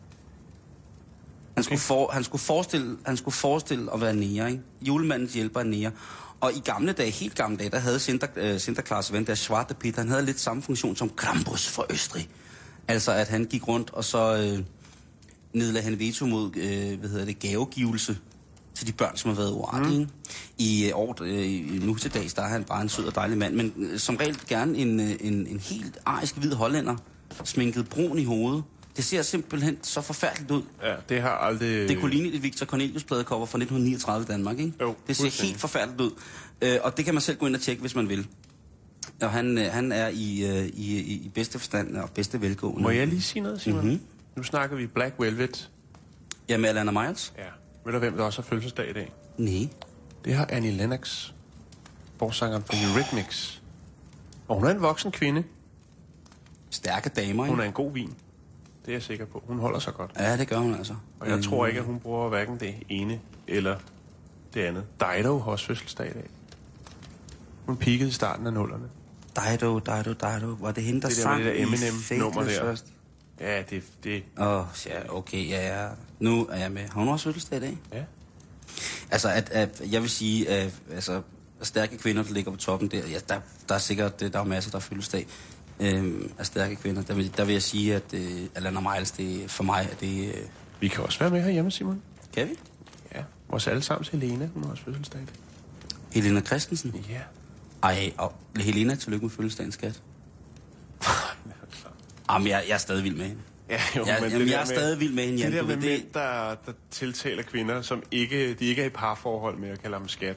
[1.54, 4.62] Han, skulle, for, han, skulle forestille, han skulle forestille at være nære, ikke?
[4.82, 5.92] Julemandens hjælper er nære.
[6.40, 9.74] Og i gamle dage, helt gamle dage, der havde Sinter, øh, Sinterklaas ven, der Svarte
[9.74, 12.28] Peter, han havde lidt samme funktion som Krampus for Østrig.
[12.88, 14.64] Altså, at han gik rundt, og så øh,
[15.52, 18.18] nedlagde han veto mod, øh, hvad hedder det, gavegivelse
[18.74, 20.00] til de børn, som har været uartige.
[20.00, 20.10] Mm.
[20.58, 23.38] I øh, år, øh, nu til dags, der er han bare en sød og dejlig
[23.38, 26.96] mand, men øh, som regel gerne en, øh, en, en helt arisk hvid hollænder,
[27.44, 28.64] sminket brun i hovedet.
[28.96, 30.62] Det ser simpelthen så forfærdeligt ud.
[30.82, 31.88] Ja, det har aldrig...
[31.88, 34.72] Det kunne ligne et Victor Cornelius pladecover fra 1939 i Danmark, ikke?
[34.80, 36.10] Jo, det ser helt forfærdeligt ud.
[36.62, 38.26] Øh, og det kan man selv gå ind og tjekke, hvis man vil.
[39.22, 42.82] Og han, øh, han er i, øh, i, i, i bedste forstand og bedste velgående.
[42.82, 43.80] Må jeg lige sige noget, Simon?
[43.80, 43.88] Mhm.
[43.88, 44.06] Mm-hmm.
[44.36, 45.70] Nu snakker vi Black Velvet.
[46.48, 47.32] Ja, med Alana Miles?
[47.38, 47.42] Ja.
[47.84, 49.12] Ved du, hvem der også har fødselsdag i dag?
[49.38, 49.68] Nej.
[50.24, 51.30] Det har Annie Lennox,
[52.18, 53.62] forsangeren fra Eurythmics.
[54.48, 55.44] Og hun er en voksen kvinde.
[56.70, 57.50] Stærke damer, ikke?
[57.54, 58.14] Hun er en god vin.
[58.86, 59.42] Det er jeg sikker på.
[59.46, 60.10] Hun holder sig godt.
[60.18, 60.94] Ja, det gør hun altså.
[61.20, 63.76] Og jeg tror ikke, at hun bruger hverken det ene eller
[64.54, 64.84] det andet.
[65.00, 66.30] Dido har også fødselsdag i dag.
[67.66, 68.84] Hun peakede i starten af nullerne.
[69.36, 70.56] Dido, Dido, Dido.
[70.60, 72.60] Var det hende, der Det der sang det der Eminem-nummer der.
[72.60, 72.86] først?
[73.40, 73.82] Ja, det...
[74.04, 75.88] det Åh, oh, ja, okay, ja, ja.
[76.20, 76.82] Nu er jeg med.
[76.82, 77.78] Har hun også fødselsdag i dag?
[77.92, 78.02] ja.
[79.10, 81.22] Altså, at, at, jeg vil sige, at altså,
[81.62, 84.70] stærke kvinder, der ligger på toppen der, ja, der, der er sikkert, der er masser,
[84.70, 85.26] der er fødselsdag
[85.80, 87.02] øh, af stærke kvinder.
[87.02, 90.28] Der vil, der vil jeg sige, at øh, Alana Miles, det, for mig er det...
[90.28, 90.40] Øh,
[90.80, 92.02] Vi kan også være med herhjemme, Simon.
[92.34, 92.54] kan vi?
[93.14, 93.22] Ja.
[93.50, 95.20] Vores allesammens Helena, hun har også fødselsdag.
[96.12, 97.04] Helena Christensen.
[97.10, 97.20] Ja.
[97.82, 100.02] Ej, og Helena, tillykke med fødselsdagen, skat.
[102.30, 103.40] Jamen, jeg, jeg er stadig vild med hende.
[103.70, 105.52] Ja, jo, Ja, men jamen, det jeg er stadig vild med hende, Jan.
[105.52, 108.90] Det der med det- mænd, der, der tiltaler kvinder, som ikke, de ikke er i
[108.90, 110.36] parforhold med at kalde ham skat.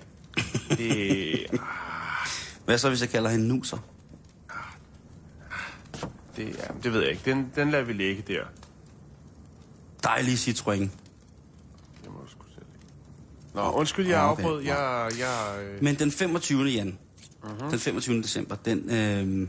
[0.70, 1.46] Det,
[2.66, 3.78] Hvad så, hvis jeg kalder hende nuser?
[6.40, 7.22] Det, ja, det ved jeg ikke.
[7.26, 8.44] Den, den lader vi ligge der.
[10.04, 10.74] Dejlig Citroën.
[10.74, 10.90] Det
[12.08, 12.66] må sgu selv.
[13.54, 14.62] Nå, undskyld, jeg afbrød.
[14.62, 16.64] Jeg, jeg, øh, Men den 25.
[16.64, 16.98] Jan,
[17.44, 17.72] uh-huh.
[17.72, 18.22] den 25.
[18.22, 19.48] december, den, øh,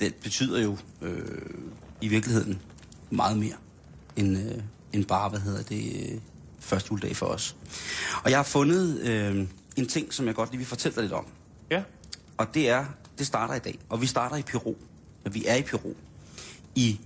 [0.00, 1.40] den betyder jo øh,
[2.00, 2.62] i virkeligheden
[3.10, 3.56] meget mere
[4.16, 6.20] end, øh, end bare, hvad hedder det, øh,
[6.60, 7.56] første juledag for os.
[8.24, 11.12] Og jeg har fundet øh, en ting, som jeg godt lige vil fortælle dig lidt
[11.12, 11.26] om.
[11.70, 11.82] ja,
[12.36, 12.84] Og det er,
[13.18, 13.78] det starter i dag.
[13.88, 14.74] Og vi starter i Peru.
[15.24, 15.92] Og vi er i Peru.
[16.74, 17.00] I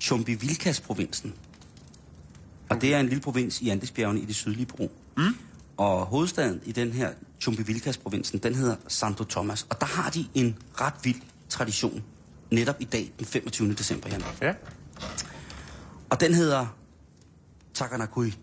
[0.00, 1.34] Chumbivilcas-provinsen.
[2.68, 4.88] Og det er en lille provins i Andesbjergene i det sydlige Peru.
[5.16, 5.22] Mm.
[5.76, 9.66] Og hovedstaden i den her Chumbivilcas-provinsen, den hedder Santo Tomas.
[9.70, 12.04] Og der har de en ret vild tradition.
[12.50, 13.74] Netop i dag, den 25.
[13.74, 14.22] december, Jan.
[14.40, 14.54] ja.
[16.10, 16.66] Og den hedder
[17.74, 18.34] Takanakui.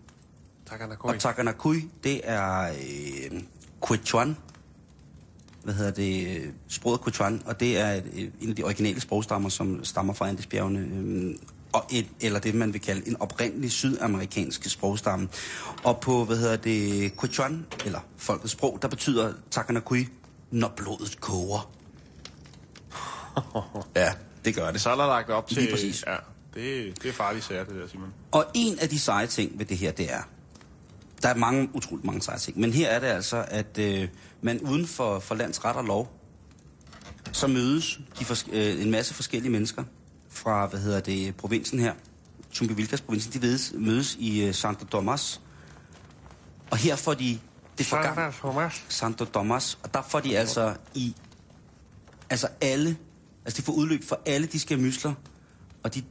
[0.65, 2.73] Tak, Anna Og Takanakui, det er
[3.31, 3.41] øh,
[3.87, 4.37] Quechuan.
[5.65, 6.41] Hvad hedder det?
[6.67, 7.41] Sproget Quechuan.
[7.45, 8.01] Og det er
[8.41, 10.79] en af de originale sprogstammer, som stammer fra Andesbjergene.
[10.79, 11.35] Øh,
[11.73, 15.29] og et, eller det, man vil kalde en oprindelig sydamerikansk sprogstamme.
[15.83, 20.07] Og på, hvad hedder det, Quechuan, eller folkets sprog, der betyder Takanakui,
[20.51, 21.71] når blodet koger.
[23.95, 24.13] ja,
[24.45, 24.81] det gør det.
[24.81, 25.57] Så er der lagt op til...
[25.57, 26.03] Lige præcis.
[26.07, 26.15] Ja,
[26.53, 28.13] det, det er farligt sager, det der, Simon.
[28.31, 30.21] Og en af de seje ting ved det her, det er,
[31.21, 34.07] der er mange, utroligt mange seje ting, men her er det altså, at øh,
[34.45, 36.19] man uden for, for lands ret og lov,
[37.31, 39.83] så mødes de fors- øh, en masse forskellige mennesker
[40.29, 41.93] fra, hvad hedder det, provinsen her,
[42.53, 45.41] Chumbivilcas provinsen, de vedes, mødes i øh, Santo Tomas,
[46.71, 47.39] og her får de
[47.77, 48.85] det forgang, Thomas.
[48.89, 51.15] Santo Tomas, og der får de altså i,
[52.29, 52.97] altså alle,
[53.45, 55.13] altså de får udløb for alle de skamysler,
[55.83, 56.03] og de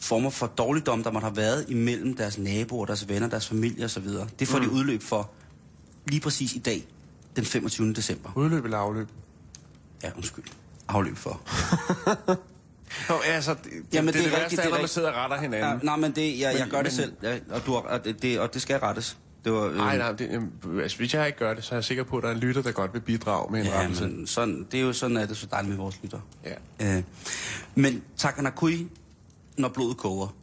[0.00, 4.08] former for dårligdom, der måtte have været imellem deres naboer, deres venner, deres familie osv.
[4.38, 4.64] Det får mm.
[4.64, 5.30] de udløb for
[6.06, 6.86] lige præcis i dag,
[7.36, 7.92] den 25.
[7.92, 8.30] december.
[8.36, 9.08] Udløb eller afløb?
[10.02, 10.44] Ja, undskyld.
[10.88, 11.40] Afløb for.
[13.08, 14.88] Nå, altså, det, Jamen, det, det, det er det, rigtigt, værste det er når man
[14.88, 15.78] sidder og retter hinanden.
[15.78, 18.04] Ja, nej, men det, jeg, jeg Men- gør det men- selv, ja, og, du og,
[18.22, 19.18] det, og det skal rettes.
[19.44, 20.30] Det var, øh, Nej, nej, det,
[20.66, 22.34] øh, altså, hvis jeg ikke gør det, så er jeg sikker på, at der er
[22.34, 24.06] en lytter, der godt vil bidrage med en Ja, rettelse.
[24.06, 26.20] men sådan, det er jo sådan, at det er så dejligt med vores lytter.
[26.80, 26.96] Ja.
[26.96, 27.02] Øh,
[27.74, 28.86] men Takanakui,
[29.58, 30.34] når blodet koger,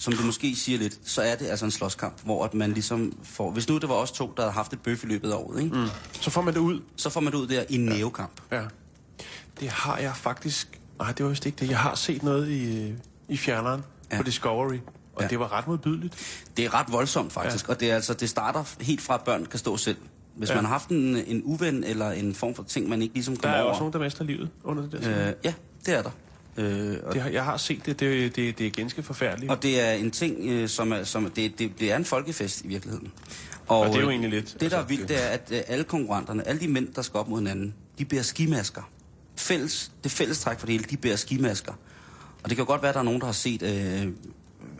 [0.00, 3.12] som du måske siger lidt, så er det altså en slåskamp, hvor at man ligesom
[3.22, 3.50] får...
[3.50, 5.62] Hvis nu det var os to, der havde haft et bøf i løbet af året,
[5.62, 5.76] ikke?
[5.76, 5.86] Mm.
[6.20, 6.80] Så får man det ud.
[6.96, 8.40] så får man det ud der i en nævekamp.
[8.52, 8.62] Ja.
[9.60, 10.80] Det har jeg faktisk...
[10.98, 11.70] Nej, det var vist ikke det.
[11.70, 12.94] Jeg har set noget i,
[13.28, 14.16] i fjerneren Ja.
[14.16, 14.22] ja.
[14.22, 14.80] på Discovery, og
[15.18, 15.22] Ja.
[15.24, 15.28] ja.
[15.28, 16.14] det var ret modbydeligt.
[16.56, 17.72] Det er ret voldsomt faktisk, ja.
[17.72, 19.96] og det, er altså, det starter helt fra, at børn kan stå selv.
[20.36, 20.54] Hvis ja.
[20.54, 20.58] Ja.
[20.58, 23.42] man har haft en, en uven eller en form for ting, man ikke ligesom Der
[23.42, 23.70] kommer er over...
[23.70, 25.28] også nogen, der mister livet under det der.
[25.28, 25.54] øh, ja,
[25.86, 26.10] det er der.
[26.56, 28.00] Øh, og, det har, jeg har set det.
[28.00, 29.52] Det, det, det er ganske forfærdeligt.
[29.52, 32.64] og det er en ting, øh, som er, som det, det, det er en folkefest
[32.64, 33.12] i virkeligheden.
[33.66, 35.24] Og, Og det er jo øh, egentlig lidt, Det, der er altså, vildt, det- det
[35.24, 38.22] er, at øh, alle konkurrenterne, alle de mænd, der skal op mod hinanden, de bærer
[38.22, 38.90] skimasker.
[39.36, 41.72] Fælles, det fælles træk for det hele, de bærer skimasker.
[42.42, 44.08] Og det kan godt være, at der er nogen, der har set øh,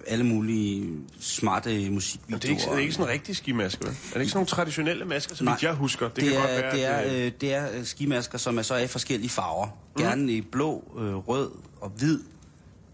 [0.07, 2.39] alle mulige smarte musikvideoer.
[2.39, 3.89] det er ikke, det er ikke sådan en rigtig skimaske, vel?
[3.89, 6.09] Er det ikke sådan nogle traditionelle masker, som Nej, jeg husker?
[6.09, 8.39] Det, det, kan er, godt være, det, er, at, øh, øh, det er øh, skimasker,
[8.39, 9.67] som er så i forskellige farver.
[9.67, 10.03] Mm.
[10.03, 12.21] Gerne i blå, øh, rød og hvid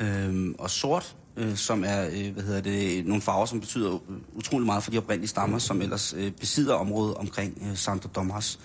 [0.01, 3.99] øh, og sort, øh, som er øh, hvad hedder det, nogle farver, som betyder
[4.35, 8.59] utrolig meget for de oprindelige stammer, som ellers øh, besidder området omkring øh, Santo Tomas.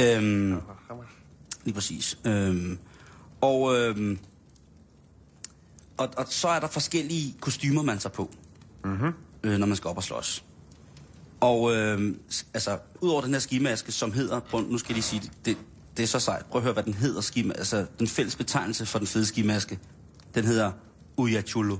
[0.00, 0.52] Øh,
[1.64, 2.18] lige præcis.
[2.24, 2.76] Øh,
[3.40, 4.16] og, øh,
[5.98, 8.30] og, og så er der forskellige kostymer, man tager på,
[8.84, 9.12] mm-hmm.
[9.42, 10.44] øh, når man skal op og slås.
[11.40, 12.14] Og øh,
[12.54, 15.56] altså, udover den her skimaske, som hedder, prøv, nu skal jeg lige sige det, det,
[15.96, 16.46] det er så sejt.
[16.46, 19.78] Prøv at høre, hvad den hedder, skima, altså den fælles betegnelse for den fede skimaske.
[20.34, 20.72] Den hedder
[21.16, 21.76] Uyachulo.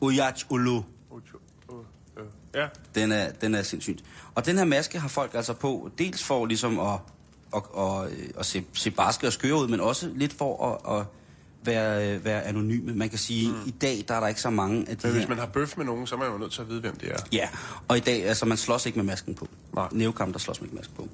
[0.00, 0.82] Uyachulo.
[1.10, 1.78] Uh,
[2.18, 2.24] uh.
[2.54, 4.04] Ja, Den er, den er sindssygt.
[4.34, 6.98] Og den her maske har folk altså på, dels for ligesom at,
[7.56, 11.06] at, at, at se, se barske og skøre ud, men også lidt for at, at
[11.64, 12.94] være, være anonyme.
[12.94, 13.56] Man kan sige, mm.
[13.66, 15.20] i dag der er der ikke så mange af de men her...
[15.20, 16.96] hvis man har bøf med nogen, så er man jo nødt til at vide, hvem
[16.96, 17.16] det er.
[17.32, 17.48] Ja,
[17.88, 19.48] og i dag, altså man slås ikke med masken på.
[19.74, 19.88] Nej.
[19.92, 21.08] Nævekamp, der slås man ikke med masken på.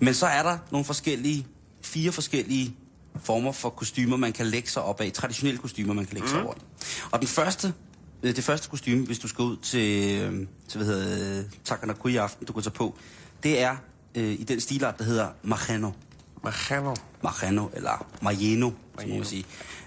[0.00, 1.46] Men så er der nogle forskellige,
[1.82, 2.76] fire forskellige
[3.22, 5.12] former for kostymer, man kan lægge sig op af.
[5.12, 6.30] Traditionelle kostymer, man kan lægge mm.
[6.30, 6.54] sig over.
[7.10, 7.72] Og den første,
[8.22, 12.16] øh, det første kostume, hvis du skal ud til, øh, til hvad hedder Takanakui i
[12.16, 12.94] aften, du kan tage på,
[13.42, 13.76] det er
[14.14, 15.90] øh, i den stilart, der hedder Machano.
[16.44, 16.94] Machano.
[17.22, 18.70] Machano, eller Marieno,
[19.00, 19.44] som man sige.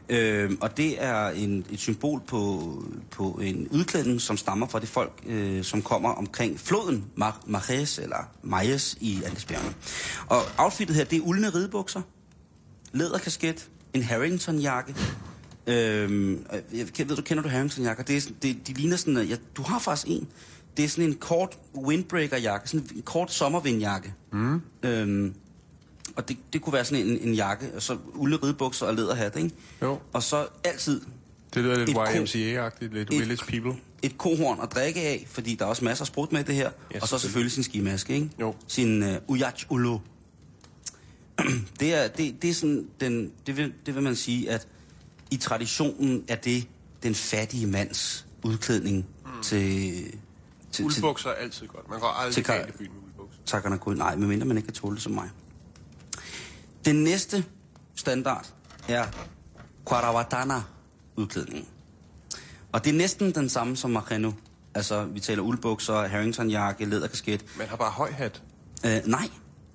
[0.09, 4.89] Øh, og det er en, et symbol på, på en udklædning, som stammer fra det
[4.89, 9.73] folk, øh, som kommer omkring floden Mar- Mares, eller Majes i Andesbjergene.
[10.27, 12.01] Og outfittet her, det er uldne ridebukser,
[12.91, 14.95] læderkasket, en Harrington-jakke.
[15.67, 18.03] Øhm, jeg ved, du kender du Harrington-jakker?
[18.03, 20.27] Det er, det, de ligner sådan, at ja, du har faktisk en.
[20.77, 24.13] Det er sådan en kort windbreaker-jakke, sådan en kort sommervindjakke.
[24.31, 24.62] Mm.
[24.83, 25.33] Øhm,
[26.15, 29.36] og det, det kunne være sådan en, en jakke, og så uldne ridebukser og læderhat,
[29.38, 29.51] ikke?
[29.81, 29.99] Jo.
[30.13, 31.01] Og så altid
[31.53, 33.81] Det lyder lidt YMCA-agtigt, lidt et- Village People.
[34.01, 36.71] et kohorn at drikke af, fordi der er også masser af sprut med det her.
[36.93, 38.29] Ja, og så selvfølgelig sin skimaske, ikke?
[38.39, 38.55] Jo.
[38.67, 39.97] Sin uh, Uyach Ulo.
[41.79, 44.67] det, er, det, det er sådan, den, det, vil, det vil man sige, at
[45.31, 46.67] i traditionen er det
[47.03, 49.31] den fattige mands udklædning mm.
[49.43, 49.93] til,
[50.73, 51.89] til, Uldbukser er altid godt.
[51.89, 53.39] Man går aldrig Til galt i byen med uldbukser.
[53.45, 53.97] takkerne kun.
[53.97, 55.29] Nej, medmindre man ikke kan tåle det som mig.
[56.86, 57.45] Den næste
[57.95, 58.47] standard
[58.89, 59.05] er
[59.86, 61.67] Kwarawatana-udklædningen.
[62.71, 64.31] Og det er næsten den samme som Macheno.
[64.75, 67.45] Altså, vi taler uldbukser, Harrington-jakke, læderkasket.
[67.57, 68.41] Man har bare høj hat.
[68.86, 69.29] Øh, nej.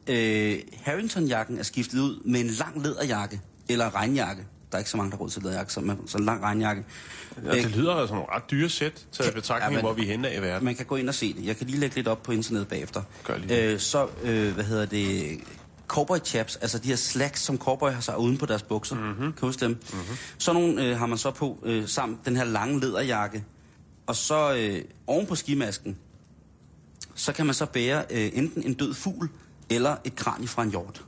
[0.06, 4.46] Øh, Harrington-jakken er skiftet ud med en lang læderjakke, eller regnjakke.
[4.70, 6.42] Der er ikke så mange, der har råd til læderjakke, så, man, så en lang
[6.42, 6.85] regnjakke.
[7.44, 10.07] Ja, det lyder altså nogle ret dyre sæt, i Kan- betragtning, Ja, hvor vi er
[10.07, 10.64] henne af i verden.
[10.64, 11.44] Man kan gå ind og se det.
[11.46, 13.02] Jeg kan lige lægge lidt op på internettet bagefter.
[13.24, 15.38] Gør lige øh, Så, øh, hvad hedder det...
[15.88, 18.94] Cowboy chaps, altså de her slacks, som cowboy har sig uden på deres bukser.
[18.96, 19.04] Mhm.
[19.04, 19.22] Mm-hmm.
[19.22, 19.70] Kan du huske dem?
[19.70, 20.16] Mm-hmm.
[20.38, 23.44] Sådan nogle øh, har man så på øh, sammen den her lange læderjakke.
[24.07, 25.96] Og så øh, oven på skimasken,
[27.14, 29.28] så kan man så bære øh, enten en død fugl,
[29.70, 31.04] eller et kranie fra en hjort.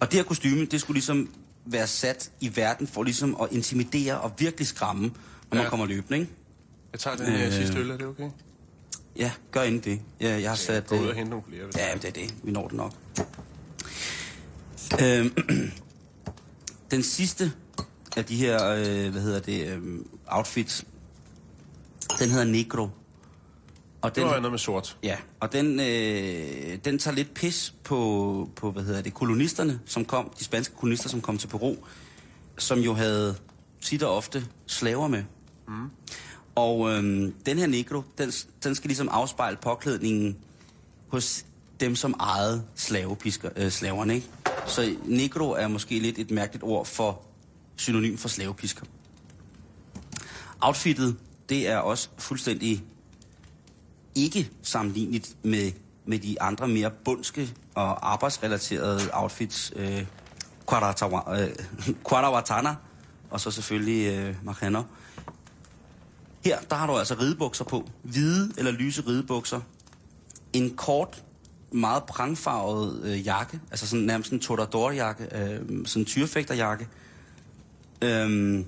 [0.00, 1.28] Og det her kostyme, det skulle ligesom
[1.66, 5.62] være sat i verden for ligesom at intimidere og virkelig skræmme, når ja.
[5.62, 6.32] Man kommer løbende, ikke?
[6.92, 8.30] Jeg tager den her Øh, sidste øl, er det okay?
[9.16, 10.00] Ja, gør inden det.
[10.20, 10.86] Ja, jeg har sat...
[10.86, 11.62] Gå ud øh, og hente nogle flere.
[11.76, 12.34] Ja, det er det.
[12.42, 12.92] Vi når det nok.
[15.02, 15.34] Øhm,
[16.90, 17.52] den sidste
[18.16, 19.82] af de her, øh, hvad hedder det, øh,
[20.26, 20.84] outfits,
[22.18, 22.88] den hedder Negro.
[24.06, 24.98] Og Det den, var noget med sort.
[25.02, 30.04] ja, og den, øh, den tager lidt pis på, på, hvad hedder det, kolonisterne, som
[30.04, 31.76] kom, de spanske kolonister, som kom til Peru,
[32.58, 33.36] som jo havde
[33.80, 35.24] tit og ofte slaver med.
[35.68, 35.90] Mm.
[36.54, 38.30] Og øhm, den her negro, den,
[38.64, 40.36] den skal ligesom afspejle påklædningen
[41.08, 41.44] hos
[41.80, 44.26] dem, som ejede slavepisker, øh, slaverne, ikke?
[44.66, 47.22] Så negro er måske lidt et mærkeligt ord for
[47.76, 48.84] synonym for slavepisker.
[50.60, 51.16] Outfittet,
[51.48, 52.84] det er også fuldstændig
[54.16, 55.72] ikke sammenligneligt med,
[56.04, 59.72] med de andre mere bundske og arbejdsrelaterede outfits.
[59.76, 60.06] Øh,
[60.70, 61.50] Quaratawa- øh,
[63.30, 64.82] og så selvfølgelig øh, Machano.
[66.44, 67.88] Her, der har du altså ridebukser på.
[68.02, 69.60] Hvide eller lyse ridebukser.
[70.52, 71.22] En kort,
[71.72, 73.60] meget prangfarvet øh, jakke.
[73.70, 75.24] Altså sådan nærmest en torador-jakke.
[75.24, 76.88] Øh, sådan en tyrefægterjakke.
[78.02, 78.66] Øhm,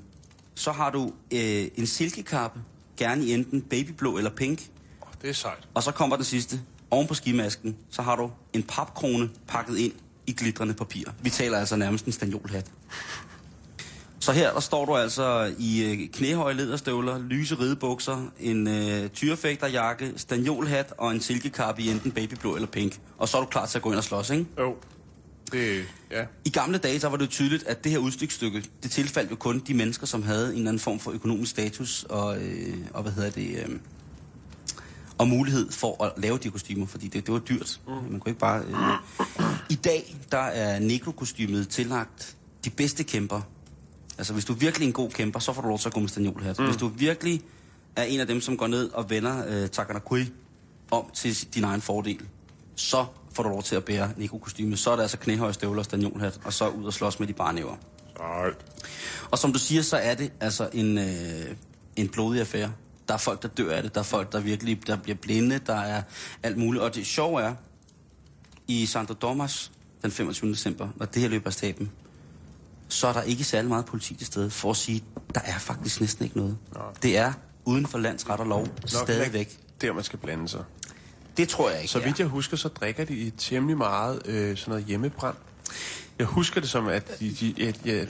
[0.55, 2.61] så har du øh, en silkekappe.
[2.97, 4.71] Gerne i enten babyblå eller pink.
[5.23, 5.69] Det er sejt.
[5.75, 6.61] Og så kommer den sidste.
[6.91, 9.93] Oven på skimasken, så har du en papkrone pakket ind
[10.27, 11.05] i glitrende papir.
[11.23, 12.71] Vi taler altså nærmest en stanjolhat.
[14.21, 20.13] Så her der står du altså i øh, knæhøje lederstøvler, lyse ridebukser, en øh, tyrefægterjakke,
[20.17, 23.01] stanjolhat og en silkekappe i enten babyblå eller pink.
[23.19, 24.47] Og så er du klar til at gå ind og slås, ikke?
[24.59, 24.77] Jo.
[25.53, 26.25] Det, ja.
[26.45, 29.37] I gamle dage, så var det jo tydeligt, at det her udstykstykke, det tilfaldt jo
[29.37, 33.03] kun de mennesker, som havde en eller anden form for økonomisk status og, øh, og
[33.03, 33.79] hvad hedder det, øh,
[35.19, 37.81] og mulighed for at lave de kostymer, fordi det, det var dyrt.
[37.87, 37.93] Mm.
[37.93, 38.63] Man kunne ikke bare...
[38.63, 39.45] Øh.
[39.71, 43.41] I dag, der er negro-kostymet tillagt de bedste kæmper.
[44.19, 46.01] Altså, hvis du er virkelig en god kæmper, så får du lov til at gå
[46.01, 46.59] med stanjolhat.
[46.59, 46.65] Mm.
[46.65, 47.43] Hvis du virkelig
[47.97, 50.33] er en af dem, som går ned og vender øh, Takanakui
[50.91, 52.21] om til din egen fordel,
[52.75, 54.77] så får du lov til at bære negro-kostyme.
[54.77, 57.33] Så er det altså knæhøje støvler og stanjolhat, og så ud og slås med de
[57.33, 57.77] bare næver.
[58.17, 58.57] Sejt.
[59.31, 61.57] Og som du siger, så er det altså en, øh,
[61.97, 62.73] en blodig affære.
[63.09, 63.95] Der er folk, der dør af det.
[63.95, 65.59] Der er folk, der virkelig der bliver blinde.
[65.67, 66.03] Der er
[66.43, 66.85] alt muligt.
[66.85, 67.55] Og det sjove er,
[68.69, 69.71] i Santo Domas
[70.03, 70.51] den 25.
[70.51, 71.91] december, når det her løber af staben,
[72.89, 76.01] så er der ikke særlig meget politi til stede for at sige, der er faktisk
[76.01, 76.57] næsten ikke noget.
[76.75, 76.81] Nå.
[77.03, 77.33] Det er
[77.65, 79.59] uden for lands ret og lov Nok stadigvæk.
[79.81, 80.65] Der, man skal blande sig.
[81.37, 84.71] Det tror jeg ikke, Så vidt jeg husker, så drikker de temmelig meget øh, sådan
[84.71, 85.37] noget hjemmebrand.
[86.19, 88.05] Jeg husker det som, at de, de, at, ja,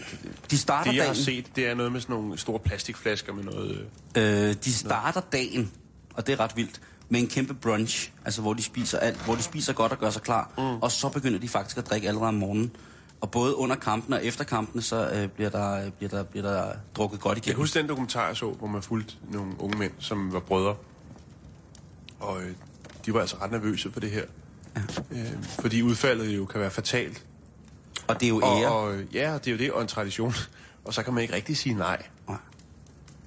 [0.50, 1.24] De starter det, jeg har dagen.
[1.24, 3.86] set, det er noget med sådan nogle store plastikflasker med noget...
[4.16, 5.72] Øh, de starter dagen,
[6.14, 9.34] og det er ret vildt, med en kæmpe brunch, altså hvor de spiser alt, hvor
[9.34, 10.62] de spiser godt og gør sig klar, mm.
[10.82, 12.70] og så begynder de faktisk at drikke allerede om morgenen.
[13.20, 16.50] Og både under kampene og efter kampene, så øh, bliver, der, øh, bliver, der, bliver
[16.52, 17.60] der drukket godt Jeg igennem.
[17.60, 20.76] husker den dokumentar, jeg så, hvor man fulgte nogle unge mænd, som var brødre.
[22.20, 22.50] Og øh,
[23.06, 24.24] de var altså ret nervøse for det her.
[24.76, 24.80] Ja.
[25.18, 27.24] Øh, fordi udfaldet jo kan være fatalt.
[28.08, 28.68] Og det er jo Og, ære.
[28.72, 30.34] og ja, det er jo det, og en tradition.
[30.84, 32.02] Og så kan man ikke rigtig sige nej.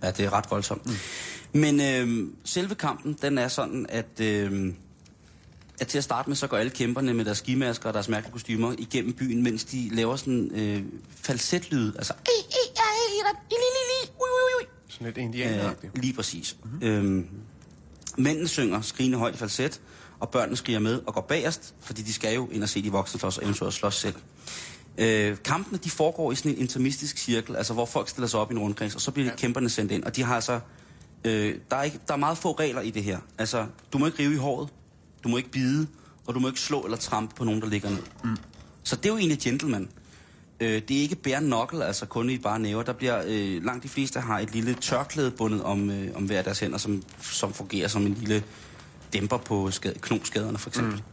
[0.04, 0.86] Ja, det er ret voldsomt.
[0.86, 1.60] Mm.
[1.60, 4.74] Men øh, selve kampen, den er sådan, at, øh,
[5.82, 8.32] at til at starte med, så går alle kæmperne med deres skimasker og deres mærkelige
[8.32, 10.84] kostymer igennem byen, mens de laver sådan øh,
[11.15, 11.94] falsetlyd.
[11.96, 12.13] Altså,
[14.89, 15.94] Sådan lidt indianeragtigt.
[15.96, 16.56] øh, lige præcis.
[16.63, 16.88] Mm-hmm.
[16.88, 17.24] Øh,
[18.17, 19.82] mændene synger skrigende højt falset,
[20.21, 22.91] og børnene skriger med og går bagerst, fordi de skal jo ind og se de
[22.91, 24.15] voksne slås og eventuelt slås selv.
[24.97, 28.51] Øh, kampene, de foregår i sådan en intermistisk cirkel, altså hvor folk stiller sig op
[28.51, 29.36] i en rundkreds, og så bliver ja.
[29.36, 30.60] kæmperne sendt ind, og de har altså...
[31.25, 33.19] Øh, der, er ikke, der er meget få regler i det her.
[33.38, 34.69] Altså, du må ikke rive i håret,
[35.23, 35.88] du må ikke bide,
[36.27, 38.03] og du må ikke slå eller trampe på nogen, der ligger ned.
[38.23, 38.38] Mm.
[38.84, 39.89] Så det er jo egentlig gentleman.
[40.60, 42.84] Øh, det er ikke bare knuckle, altså kun i bare næver.
[42.84, 46.41] Der bliver, øh, langt de fleste har et lille tørklæde bundet om, øh, om hver
[46.41, 48.43] deres hænder, som, som fungerer som en lille
[49.13, 51.04] dæmper på skade, knoskaderne, for eksempel.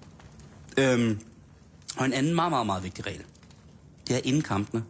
[0.76, 0.82] Mm.
[0.82, 1.20] Øhm,
[1.96, 3.22] og en anden meget, meget, meget vigtig regel,
[4.08, 4.84] det er inden kampene,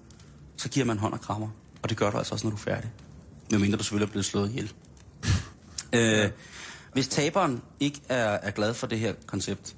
[0.57, 1.49] så giver man hånd og krammer.
[1.83, 2.91] Og det gør du altså også, når du er færdig.
[3.51, 4.73] Medmindre du selvfølgelig er blevet slået ihjel.
[6.25, 6.31] øh,
[6.93, 9.77] hvis taberen ikke er, er glad for det her koncept,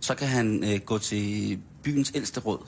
[0.00, 2.58] så kan han øh, gå til byens ældste råd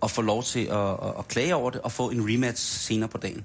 [0.00, 3.08] og få lov til at, at, at klage over det og få en rematch senere
[3.08, 3.44] på dagen.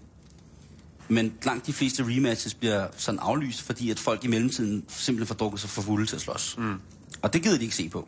[1.12, 5.36] Men langt de fleste rematches bliver sådan aflyst, fordi at folk i mellemtiden simpelthen får
[5.36, 6.56] drukket sig for fulde til at slås.
[6.58, 6.76] Mm.
[7.22, 8.08] Og det gider de ikke se på.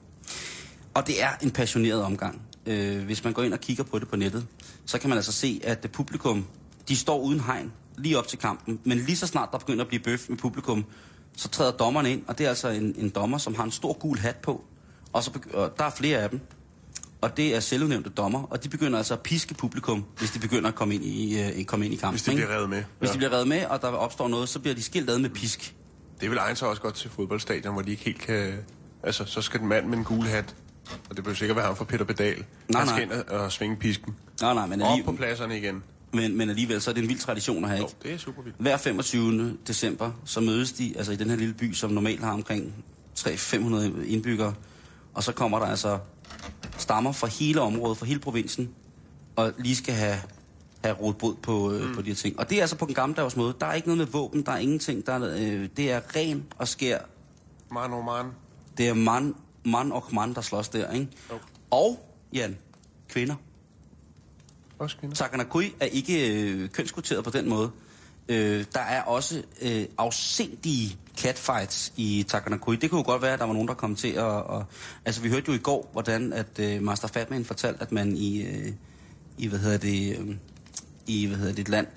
[0.93, 2.41] Og det er en passioneret omgang.
[2.65, 4.45] Øh, hvis man går ind og kigger på det på nettet,
[4.85, 6.45] så kan man altså se, at det publikum,
[6.87, 8.79] de står uden hegn lige op til kampen.
[8.83, 10.85] Men lige så snart der begynder at blive bøf med publikum,
[11.37, 13.93] så træder dommeren ind, og det er altså en, en dommer, som har en stor
[13.93, 14.63] gul hat på.
[15.13, 16.39] Og, så og der er flere af dem.
[17.23, 20.69] Og det er selvudnævnte dommer, og de begynder altså at piske publikum, hvis de begynder
[20.69, 22.13] at komme ind i, øh, komme ind i kampen.
[22.13, 22.43] Hvis de ikke?
[22.45, 22.83] bliver revet med.
[22.99, 23.13] Hvis Ja.
[23.13, 25.75] de bliver reddet med, og der opstår noget, så bliver de skilt ad med pisk.
[26.21, 28.53] Det vil egne sig også godt til fodboldstadion, hvor de ikke helt kan...
[29.03, 30.55] Altså, så skal den mand med en gul hat,
[31.09, 32.35] og det behøver sikkert være ham fra Peter Pedal.
[32.69, 32.95] Nej, han nej.
[32.95, 34.15] skal ind og, og svinge pisken.
[34.41, 35.83] Nej, nej, men, Op på alligevel, pladserne igen.
[36.13, 37.97] men, men alligevel, så er det en vild tradition at have, Jo, ikke?
[38.03, 38.57] det er super vildt.
[38.59, 39.57] Hver 25.
[39.67, 42.73] december, så mødes de, altså i den her lille by, som normalt har omkring
[43.19, 43.55] 300-500
[44.05, 44.53] indbyggere,
[45.13, 45.97] og så kommer der altså
[46.77, 48.69] stammer fra hele området, fra hele provinsen,
[49.35, 50.17] og lige skal have,
[50.83, 51.95] have råd bod på, øh, mm.
[51.95, 52.39] på de her ting.
[52.39, 53.55] Og det er altså på den gammeldags måde.
[53.59, 55.05] Der er ikke noget med våben, der er ingenting.
[55.05, 56.99] Der er, øh, det er ren og skær.
[57.71, 58.25] Man og man.
[58.77, 61.07] Det er mand, mand og mand, der slås der, ikke?
[61.31, 61.39] Jo.
[61.71, 62.57] Og, Jan,
[63.09, 63.35] kvinder.
[64.79, 65.15] Også kvinder.
[65.15, 67.71] Takanakui er ikke øh, kønskvoteret på den måde.
[68.29, 72.75] Øh, der er også øh, afsindige catfights i Takanakui.
[72.75, 74.23] Det kunne jo godt være, at der var nogen, der kom til at...
[74.23, 74.65] Og,
[75.05, 78.41] altså, vi hørte jo i går, hvordan at øh, Master Fatman fortalte, at man i,
[78.43, 78.71] øh,
[79.37, 80.35] i hvad hedder det, øh,
[81.07, 81.87] i, hvad hedder det, et land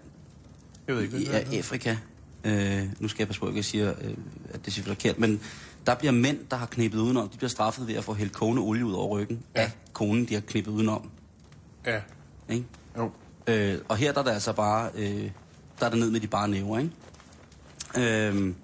[0.86, 1.58] Jeg ved ikke, i det er.
[1.58, 1.96] Afrika,
[2.44, 4.14] øh, nu skal jeg passe på, at jeg siger, øh,
[4.54, 5.40] at det siger forkert, men
[5.86, 8.62] der bliver mænd, der har knippet udenom, de bliver straffet ved at få hældt kogende
[8.62, 9.60] olie ud over ryggen Ja.
[9.62, 11.10] af konen, de har knippet udenom.
[11.86, 12.00] Ja.
[12.48, 12.64] Ikke?
[12.96, 13.10] Jo.
[13.46, 15.30] Øh, og her der er det altså bare, øh,
[15.80, 16.90] der er det ned med de bare næver, ikke?
[18.28, 18.54] Øhm,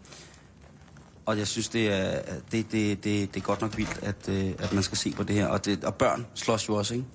[1.33, 4.53] og jeg synes, det er, det, det, det, det er godt nok vildt, at, øh,
[4.59, 5.47] at man skal se på det her.
[5.47, 7.07] Og, det, og børn slås jo også, ikke?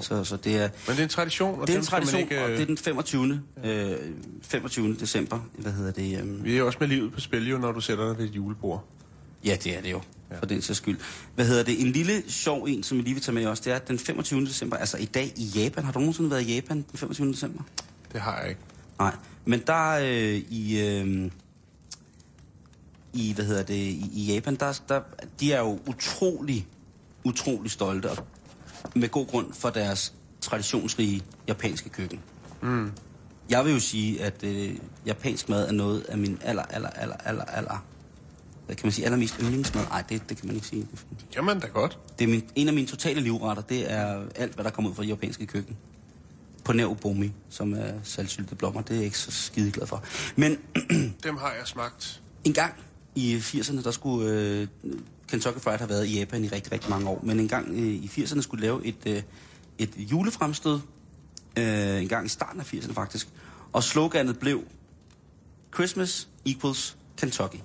[0.00, 2.42] Så, så det er, Men det er en tradition, og det er en tradition, ikke...
[2.44, 3.42] og øh, det er den 25.
[3.64, 3.96] Øh,
[4.42, 4.94] 25.
[4.94, 5.38] december.
[5.58, 6.20] Hvad hedder det?
[6.20, 8.36] Øh, Vi er også med livet på spil, jo, når du sætter dig ved et
[8.36, 8.84] julebord.
[9.44, 10.00] Ja, det er det jo,
[10.30, 10.38] ja.
[10.38, 10.98] for den sags skyld.
[11.34, 11.80] Hvad hedder det?
[11.80, 13.98] En lille sjov en, som vi lige vil tage med også, det er at den
[13.98, 14.40] 25.
[14.40, 15.84] december, altså i dag i Japan.
[15.84, 17.32] Har du nogensinde været i Japan den 25.
[17.32, 17.62] december?
[18.12, 18.60] Det har jeg ikke.
[18.98, 21.30] Nej, men der øh, i, øh,
[23.14, 25.00] i, hvad hedder det, i, i Japan, der, der,
[25.40, 26.66] de er jo utrolig,
[27.24, 28.16] utrolig stolte, og
[28.94, 32.20] med god grund for deres traditionsrige japanske køkken.
[32.62, 32.92] Mm.
[33.50, 37.16] Jeg vil jo sige, at øh, japansk mad er noget af min aller, aller, aller,
[37.16, 37.84] aller, aller,
[38.66, 39.84] hvad kan man sige, allermest yndlingsmad.
[39.84, 40.88] Nej, det, det kan man ikke sige.
[41.42, 41.98] Man da godt.
[42.18, 44.94] Det er min, en af mine totale livretter, det er alt, hvad der kommer ud
[44.94, 45.76] fra det japanske køkken.
[46.64, 48.82] På nær ubomi, som er salgsyltede blommer.
[48.82, 50.04] Det er jeg ikke så skide glad for.
[50.36, 50.58] Men
[51.22, 52.20] Dem har jeg smagt.
[52.44, 52.74] en gang
[53.14, 54.66] i 80'erne, der skulle øh,
[55.28, 57.20] Kentucky Fried have været i Japan i rigtig, rigtig mange år.
[57.22, 59.22] Men en gang øh, i 80'erne skulle lave et, øh,
[59.78, 60.80] et julefremstød.
[61.58, 63.28] Øh, en gang i starten af 80'erne faktisk.
[63.72, 64.62] Og sloganet blev
[65.74, 67.58] Christmas equals Kentucky.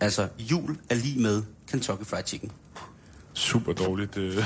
[0.00, 2.52] Altså jul er lige med Kentucky Fried Chicken.
[3.32, 4.44] Super dårligt øh,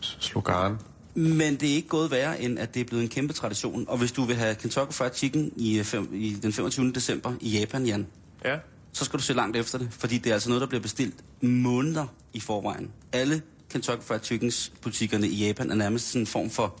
[0.00, 0.78] slogan.
[1.14, 3.84] Men det er ikke gået værre, end at det er blevet en kæmpe tradition.
[3.88, 6.92] Og hvis du vil have Kentucky Fried Chicken i, øh, fem, i den 25.
[6.92, 8.06] december i Japan, Jan,
[8.44, 8.58] Ja.
[8.92, 9.88] så skal du se langt efter det.
[9.90, 12.90] Fordi det er altså noget, der bliver bestilt måneder i forvejen.
[13.12, 16.78] Alle Kentucky Fried Chickens butikkerne i Japan er nærmest sådan en form for,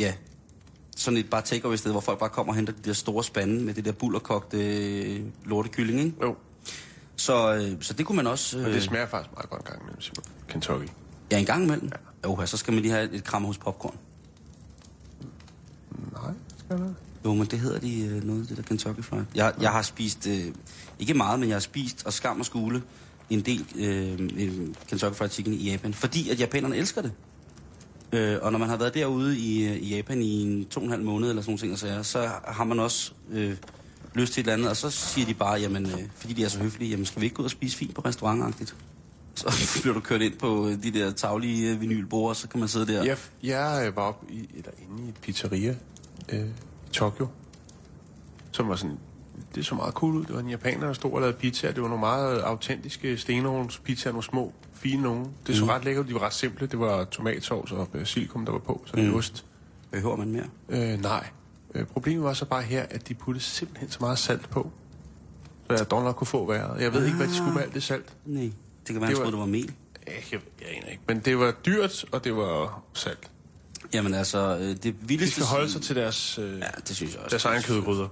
[0.00, 0.14] ja,
[0.96, 3.64] sådan et bare takeaway sted, hvor folk bare kommer og henter de der store spande
[3.64, 6.16] med det der bullerkogte øh, lortekylling, ikke?
[6.22, 6.36] Jo.
[7.16, 8.58] Så, øh, så det kunne man også...
[8.58, 10.24] Men det smager faktisk meget godt en gang imellem, Simon.
[10.48, 10.88] Kentucky.
[11.30, 11.90] Ja, en gang imellem.
[12.24, 12.28] Ja.
[12.28, 13.96] Jo, så skal man lige have et kram hos popcorn.
[16.12, 16.94] Nej, skal jeg
[17.24, 19.24] Jo, men det hedder de øh, noget, det der Kentucky Fried.
[19.34, 20.44] Jeg, jeg har spist, øh,
[20.98, 22.82] ikke meget, men jeg har spist og skam og skule
[23.30, 24.18] en del øh,
[24.88, 27.12] Kentucky Fried Chicken i Japan, fordi at japanerne elsker det.
[28.12, 30.84] Øh, og når man har været derude i, øh, i Japan i en to og
[30.84, 33.56] en halv måned eller sådan nogle ting, så, så har man også øh,
[34.14, 36.48] lyst til et eller andet, og så siger de bare, jamen, øh, fordi de er
[36.48, 38.76] så høflige, jamen skal vi ikke gå ud og spise fint på restaurantagtigt?
[39.34, 39.52] Så
[39.82, 42.92] bliver du kørt ind på øh, de der taglige vinylbord, og så kan man sidde
[42.92, 43.04] der.
[43.04, 45.74] Jeg, jeg var oppe i, eller inde i et pizzeria
[46.28, 46.48] øh,
[46.92, 47.26] Tokyo,
[48.52, 48.98] som var sådan,
[49.54, 50.24] det så meget cool ud.
[50.24, 51.72] Det var en japaner, der stod og lavede pizzaer.
[51.72, 55.26] Det var nogle meget autentiske stenovns pizzaer, nogle små, fine nogle.
[55.46, 55.68] Det så Mm.
[55.68, 56.08] ret lækkert ud.
[56.08, 56.66] De var ret simple.
[56.66, 58.82] Det var tomatsovs og basilikum, der var på.
[58.86, 59.02] Så mm.
[59.02, 59.14] Mm.
[59.14, 59.44] ost.
[59.90, 60.44] Behøver man mere?
[60.68, 61.26] Øh, nej.
[61.74, 64.70] Øh, problemet var så bare her, at de puttede simpelthen så meget salt på.
[65.70, 66.80] Så jeg dog nok kunne få været.
[66.82, 68.16] Jeg ved ikke, hvad de skulle med alt det salt.
[68.26, 68.42] Nej.
[68.42, 68.52] Det
[68.86, 69.30] kan være, Det det var- var...
[69.30, 69.72] det var mel.
[70.06, 71.02] Jeg, jeg, jeg aner ikke.
[71.06, 73.30] Men det var dyrt, og det var salt.
[73.94, 75.34] Jamen altså, øh, det De vildeste...
[75.34, 77.30] skal holde sig til deres, øh, Ja, det synes jeg også.
[77.30, 78.08] deres egen kødgryder.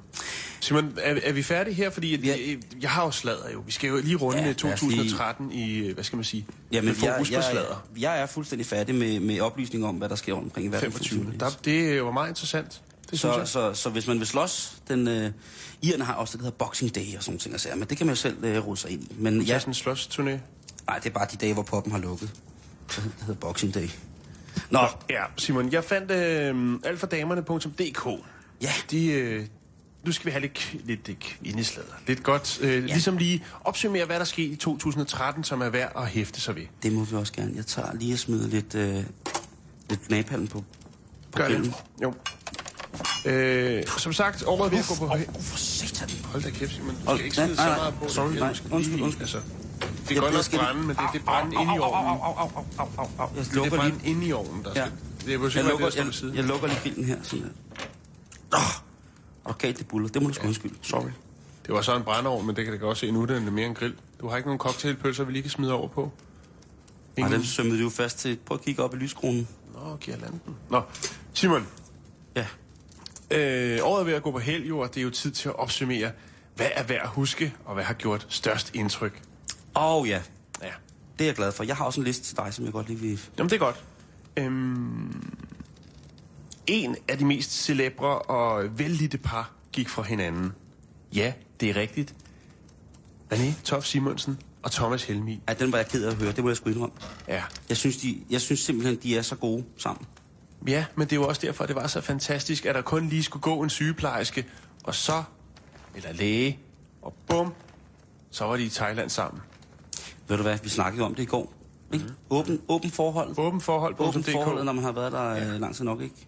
[0.60, 1.90] Simon, er, er vi færdige her?
[1.90, 2.28] Fordi at, Ja.
[2.48, 3.62] jeg, jeg har jo sladder jo.
[3.66, 6.16] Vi skal jo lige runde Ja, ja, lad os lige- 2013 i, øh, hvad skal
[6.16, 7.84] man sige, Jamen, med jeg, fokus på jeg, sladder.
[7.98, 10.92] jeg er fuldstændig færdig med, med oplysning om, hvad der sker omkring i verden.
[10.92, 11.24] for 25.
[11.24, 11.40] tiden.
[11.40, 12.80] Der, det var meget interessant.
[13.10, 13.48] Det så, jeg.
[13.48, 15.08] så, så hvis man vil slås, den...
[15.08, 15.30] Øh,
[15.82, 17.96] Irerne har også det, der hedder Boxing Day og sådan ting, og sager, men det
[17.98, 19.08] kan man jo selv øh, rode sig ind i.
[19.18, 19.52] Men Ja.
[19.52, 20.38] ja, sådan en slåsturné.
[20.86, 22.30] nej, det er bare de dage, hvor poppen har lukket.
[22.96, 23.88] Det hedder Boxing Day.
[24.70, 24.78] Nå,
[25.10, 28.24] Ja, Simon, jeg fandt øh, altfordamerne.dk.
[28.62, 28.72] Ja.
[28.90, 29.46] De, øh,
[30.04, 31.92] nu skal vi have lidt, lidt øh, kvindesladder.
[32.06, 32.58] Lidt godt.
[32.62, 32.78] Øh, ja.
[32.80, 36.62] Ligesom lige opsummere, hvad der skete i 2013, som er værd at hæfte sig ved.
[36.82, 37.52] det må vi også gerne.
[37.56, 39.04] Jeg tager lige og smider lidt, øh,
[39.90, 40.58] lidt napalm på,
[41.32, 41.72] på Gør det.
[42.02, 42.14] Jo.
[43.26, 45.04] Øh, som sagt, året ved at gå på...
[45.14, 46.08] Åh, for satan.
[46.24, 46.94] Hold da kæft, Simon.
[46.94, 48.08] Du Hold- skal ikke nej, så nej, meget på.
[48.08, 48.40] sorry, det.
[48.40, 49.20] nej, undskyld, undskyld.
[49.22, 49.40] Altså,
[50.08, 52.08] det Jeg- er godt nok brænde, men det, det er brænde inde i ovnen.
[52.10, 53.30] Au, au, au, au, au, au.
[53.36, 54.86] Jeg Det er lukker lige, brænde inde i ovnen, der Ja.
[54.86, 54.92] skal...
[55.20, 56.34] Det er jo jeg lukker, det, jeg, siden.
[56.36, 57.16] jeg lukker lige grillen her.
[57.22, 57.50] Sådan der.
[58.58, 58.60] Åh,
[59.44, 60.08] og galt det buller.
[60.08, 60.74] Det må du sgu undskylde.
[60.82, 61.10] Sorry.
[61.66, 63.66] Det var så en brændeovn, men det kan da godt se nu, den er mere
[63.66, 63.94] en grill.
[64.20, 66.10] Du har ikke nogen cocktailpølser, vi lige kan smide over på?
[67.16, 67.32] Ingen?
[67.32, 68.38] dem sømmede du jo fast til.
[68.46, 69.48] Prøv at kigge op i lyskronen.
[69.74, 70.40] Nå, girlanden.
[70.70, 70.82] Nå,
[71.34, 71.66] Simon,
[72.36, 72.46] Ja.
[73.30, 75.48] øh, året er ved at gå på held, jo, og det er jo tid til
[75.48, 76.10] at opsummere,
[76.56, 79.22] hvad er værd at huske, og hvad har gjort størst indtryk?
[79.78, 80.22] Åh oh, ja,
[80.62, 80.72] Ja,
[81.18, 81.64] det er jeg glad for.
[81.64, 83.20] Jeg har også en liste til dig, som jeg godt lige vil...
[83.38, 83.84] Jamen, det er godt.
[84.36, 85.34] Øhm,
[86.66, 90.52] en af de mest celebre og vellidte par gik fra hinanden.
[91.14, 92.14] Ja, det er rigtigt.
[93.34, 95.40] René Tof Simonsen og Thomas Helmi.
[95.48, 96.32] Ja, den var jeg ked af at høre.
[96.32, 96.96] Det må jeg sgu indrømme.
[97.28, 97.42] Ja.
[97.68, 100.06] Jeg synes, de, jeg synes simpelthen, de er så gode sammen.
[100.66, 103.22] ja, men det er jo også derfor, det var så fantastisk, at der kun lige
[103.22, 104.46] skulle gå en sygeplejerske,
[104.84, 105.22] og så,
[105.94, 106.58] eller læge,
[107.02, 107.54] og bum,
[108.30, 109.42] så var de i Thailand sammen.
[110.28, 111.52] Ved du hvad, vi snakkede om det i går.
[111.92, 112.04] Ikke?
[112.30, 113.34] Åben, åben forhold.
[113.38, 115.58] Åben forhold Åben forhold, når man har været der ja.
[115.58, 116.26] lang tid nok, ikke?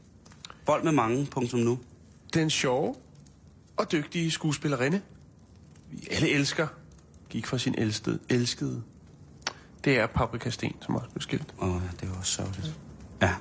[0.66, 1.78] Bold med mange, punktum nu.
[2.34, 2.94] Den sjove
[3.76, 5.00] og dygtige skuespillerinde,
[5.90, 6.66] vi alle elsker,
[7.28, 8.18] gik fra sin elskede.
[8.28, 8.82] elskede.
[9.84, 11.54] Det er Paprika Sten, som også blev skilt.
[11.60, 12.74] Åh, ja, det var også sørgeligt.
[13.22, 13.34] Ja.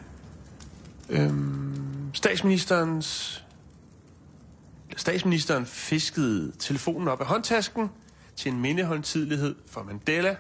[1.09, 3.43] Øhm, statsministerens...
[4.97, 7.89] Statsministeren fiskede telefonen op af håndtasken
[8.35, 10.35] til en mindehåndtidlighed for Mandela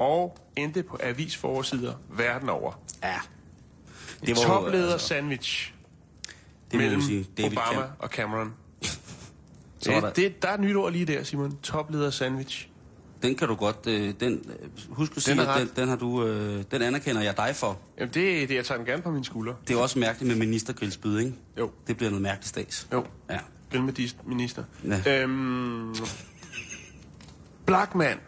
[0.00, 2.72] og endte på avisforsider verden over.
[3.02, 3.20] Ja.
[4.26, 5.72] Det var jo, topleder altså, sandwich
[6.70, 7.26] det mellem sige.
[7.38, 8.52] David Obama Cam- og Cameron.
[9.78, 11.58] Så Det, der, det, der er et nyt ord lige der, Simon.
[11.62, 12.68] Topleder sandwich.
[13.22, 13.86] den kan du godt...
[13.86, 14.50] Øh, den,
[14.88, 15.60] husk at sige, at ret.
[15.60, 17.78] den, den, har du, øh, den anerkender jeg dig for.
[17.98, 19.54] Jamen, det, det jeg tager den gerne på mine skuldre.
[19.68, 21.34] Det er også mærkeligt med ministergrillspyd, ikke?
[21.58, 21.70] Jo.
[21.86, 22.88] Det bliver noget mærkeligt stads.
[22.92, 23.04] Jo.
[23.30, 23.38] Ja.
[23.70, 24.64] Grill med minister.
[25.06, 25.22] Ja.
[25.22, 25.94] Øhm,
[27.66, 28.18] Blackman,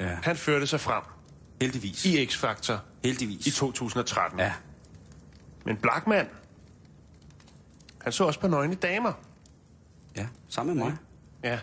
[0.00, 0.18] ja.
[0.22, 1.02] han førte sig frem
[1.60, 2.04] Heldigvis.
[2.04, 2.74] i X-Factor
[3.04, 3.46] Heldigvis.
[3.46, 4.38] i 2013.
[4.38, 4.52] Ja.
[5.64, 6.26] Men Blackman,
[8.02, 9.12] han så også på nøgne damer.
[10.16, 10.96] Ja, sammen med mig.
[11.44, 11.58] Ja.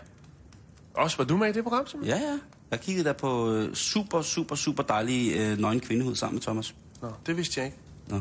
[0.94, 2.04] Også var du med i det program, Simon?
[2.06, 2.38] Ja, ja.
[2.70, 6.74] Jeg kiggede der på øh, super, super, super dejlige øh, nøgen kvindehud sammen med Thomas.
[7.02, 7.78] Nå, det vidste jeg ikke.
[8.06, 8.20] Nå.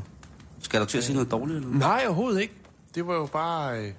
[0.61, 1.57] Skal du til at sige noget dårligt?
[1.57, 1.78] Eller?
[1.78, 2.53] Nej, overhovedet ikke.
[2.95, 3.80] Det var jo bare...
[3.82, 3.93] Øh,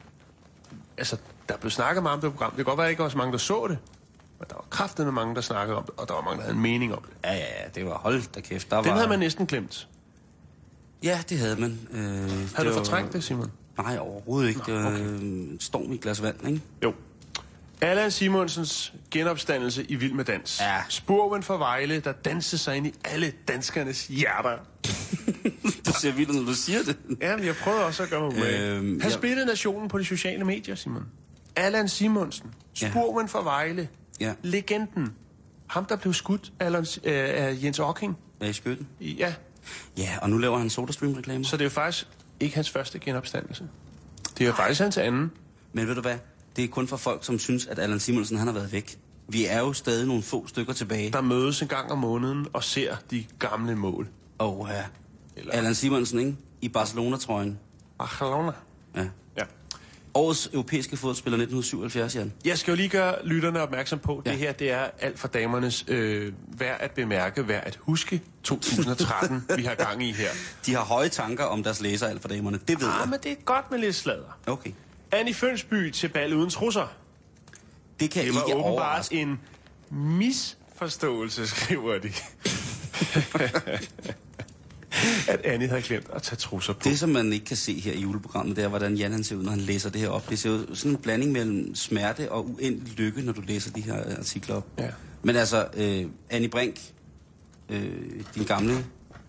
[0.99, 1.17] altså,
[1.49, 2.51] der blev snakket meget om det program.
[2.51, 3.79] Det kan godt være, at ikke var så mange, der så det.
[4.41, 6.43] Men der var kraftet med mange, der snakkede om det, og der var mange, der
[6.43, 7.11] havde en mening om det.
[7.25, 7.69] Ja, ja, ja.
[7.75, 8.71] Det var hold da kæft.
[8.71, 8.97] Der Den var...
[8.97, 9.89] havde man næsten glemt.
[11.03, 11.79] Ja, det havde man.
[11.91, 13.51] Øh, Havde det du var- fortrængt det, Simon?
[13.79, 14.61] Nej, overhovedet ikke.
[14.61, 15.01] Nå, Det var okay.
[15.01, 16.61] øh, storm i et glas vand, ikke?
[16.85, 16.95] Jo.
[17.81, 20.61] Allan Simonsens genopstandelse i Vild med Dans.
[20.61, 20.83] Ja.
[20.89, 24.59] Spurven fra Vejle, der dansede sig ind i alle danskernes hjerter.
[25.87, 26.97] Du ser vildt, når du siger det.
[27.21, 28.71] Jamen, jeg prøvede også at gøre mig umage.
[28.71, 29.17] Øhm, Han ja.
[29.17, 31.03] spillede nationen på de sociale medier, Simon.
[31.57, 32.55] Allan Simonsen.
[32.83, 32.91] Ja.
[32.91, 33.89] Spurven fra Vejle.
[34.21, 34.35] Ja.
[34.43, 35.13] Legenden.
[35.67, 38.17] Ham, der blev skudt af, Allan, øh, af Jens Ocking.
[38.41, 38.89] Er i skytten?
[39.01, 39.35] Ja,
[39.99, 41.45] Ja, og nu laver han SodaStream-reklamer.
[41.45, 42.07] så det er jo faktisk
[42.41, 43.69] ikke hans første genopstandelse.
[44.39, 45.31] Det er jo faktisk hans anden.
[45.73, 46.19] Men ved du hvad?
[46.57, 48.99] Det er kun for folk, som synes, at Allan Simonsen han har været væk.
[49.29, 51.11] Vi er jo stadig nogle få stykker tilbage.
[51.13, 54.09] Der mødes en gang om måneden og ser de gamle mål.
[54.39, 54.85] Og ja.
[55.37, 56.37] Eller- Allan Simonsen, ikke?
[56.61, 57.59] I Barcelona-trøjen.
[57.99, 58.53] Barcelona.
[60.19, 62.33] Årets europæiske fodspiller 1977, Jan.
[62.45, 64.31] Jeg skal jo lige gøre lytterne opmærksom på, ja.
[64.31, 64.37] Ja.
[64.37, 69.45] det her det er alt for damernes øh, værd at bemærke, værd at huske 2013,
[69.57, 70.31] vi har gang i her.
[70.67, 72.59] De har høje tanker om deres læser, alt for damerne.
[72.69, 73.09] Det ved Ah, jeg.
[73.11, 74.39] men det er godt med lidt sladder.
[74.47, 74.71] Okay.
[75.13, 76.93] Annie Fønsby til bal uden trusser.
[78.01, 79.21] Det kan Det var ikke åbenbart overraske.
[79.21, 79.41] en
[79.91, 82.09] misforståelse, skriver de.
[85.29, 86.81] at Annie havde glemt at tage trusser på.
[86.85, 89.37] Det, som man ikke kan se her i juleprogrammet, det er, hvordan Jan han ser
[89.37, 90.31] ud, når han læser det her op.
[90.31, 93.81] Det ser jo sådan en blanding mellem smerte og uendelig lykke, når du læser de
[93.81, 94.67] her artikler op.
[94.79, 94.89] Ja.
[95.23, 96.81] Men altså, øh, Annie Brink,
[97.69, 97.91] øh,
[98.35, 98.85] din gamle,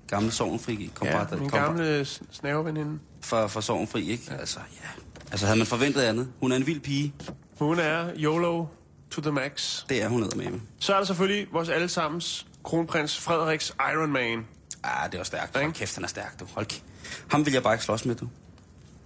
[0.08, 3.00] gamle sovnfri Ja, komprat, min gamle snaveveninde.
[3.22, 4.24] fra, fra Sovnfri, ikke?
[4.30, 4.36] Ja.
[4.36, 4.88] Altså, ja.
[5.32, 6.28] Altså, havde man forventet andet?
[6.40, 7.14] Hun er en vild pige.
[7.60, 8.66] Hun er YOLO
[9.12, 9.84] to the max.
[9.90, 10.46] Det er hun med.
[10.80, 14.46] Så er der selvfølgelig vores allesammens kronprins Frederiks Iron Man.
[14.84, 15.58] Ah, det var stærkt.
[15.58, 16.46] Hold kæft, han er stærk, du.
[16.54, 16.84] Hold kæft.
[17.28, 18.28] Ham vil jeg bare ikke slås med, du.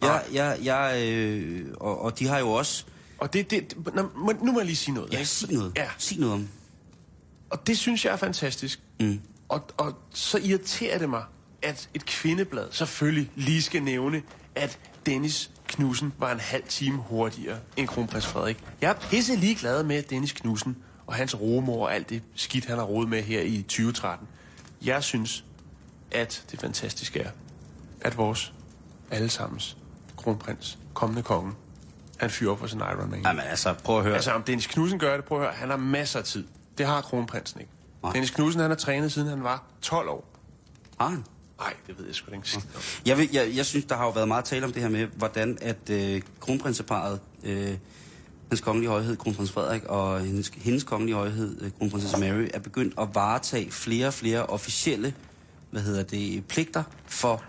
[0.02, 2.84] Jeg, jeg, jeg, øh, og, og de har jo også...
[3.18, 5.14] Og det, det, det nå, må- nu må jeg lige sige noget.
[5.14, 5.30] Ja, ikke?
[5.30, 5.72] sig noget.
[5.76, 6.50] Ja, Sig noget om.
[7.50, 8.80] og det synes jeg er fantastisk.
[9.00, 9.22] Mm.
[9.50, 11.24] Og, og så irriterer det mig,
[11.62, 14.22] at et kvindeblad selvfølgelig lige skal nævne,
[14.56, 18.64] at Dennis Knudsen var en halv time hurtigere end kronprins Frederik.
[18.82, 22.78] Jeg er pisse ligeglad med Dennis Knudsen og hans romor og alt det skidt, han
[22.78, 24.28] har rodet med her i 2013.
[24.82, 25.44] Jeg synes,
[26.14, 27.30] at det fantastiske er,
[28.02, 28.54] at vores
[29.12, 29.78] allesammens
[30.18, 31.54] kronprins, kommende konge,
[32.18, 33.22] han fyrer op for sin Iron Man.
[33.26, 34.16] Jamen altså, prøv at høre.
[34.16, 36.44] Altså, om Dennis Knudsen gør det, prøv at høre, han har masser af tid.
[36.78, 37.72] Det har kronprinsen ikke.
[38.04, 38.12] Nej.
[38.12, 40.26] Dennis Knudsen, han har trænet, siden han var 12 år.
[41.00, 41.24] Har han?
[41.60, 42.62] Nej, det ved jeg sgu ikke.
[43.06, 45.08] Jeg, vil, jeg, jeg synes, der har jo været meget tale om det her med,
[45.08, 47.78] hvordan at øh, kronprinseparet, øh,
[48.50, 52.94] hans kongelige højhed, kronprins Frederik, og hendes, hendes kongelige højhed, øh, kronprinsesse Mary, er begyndt
[53.00, 55.14] at varetage flere og flere officielle
[55.74, 57.44] hvad hedder det, pligter for,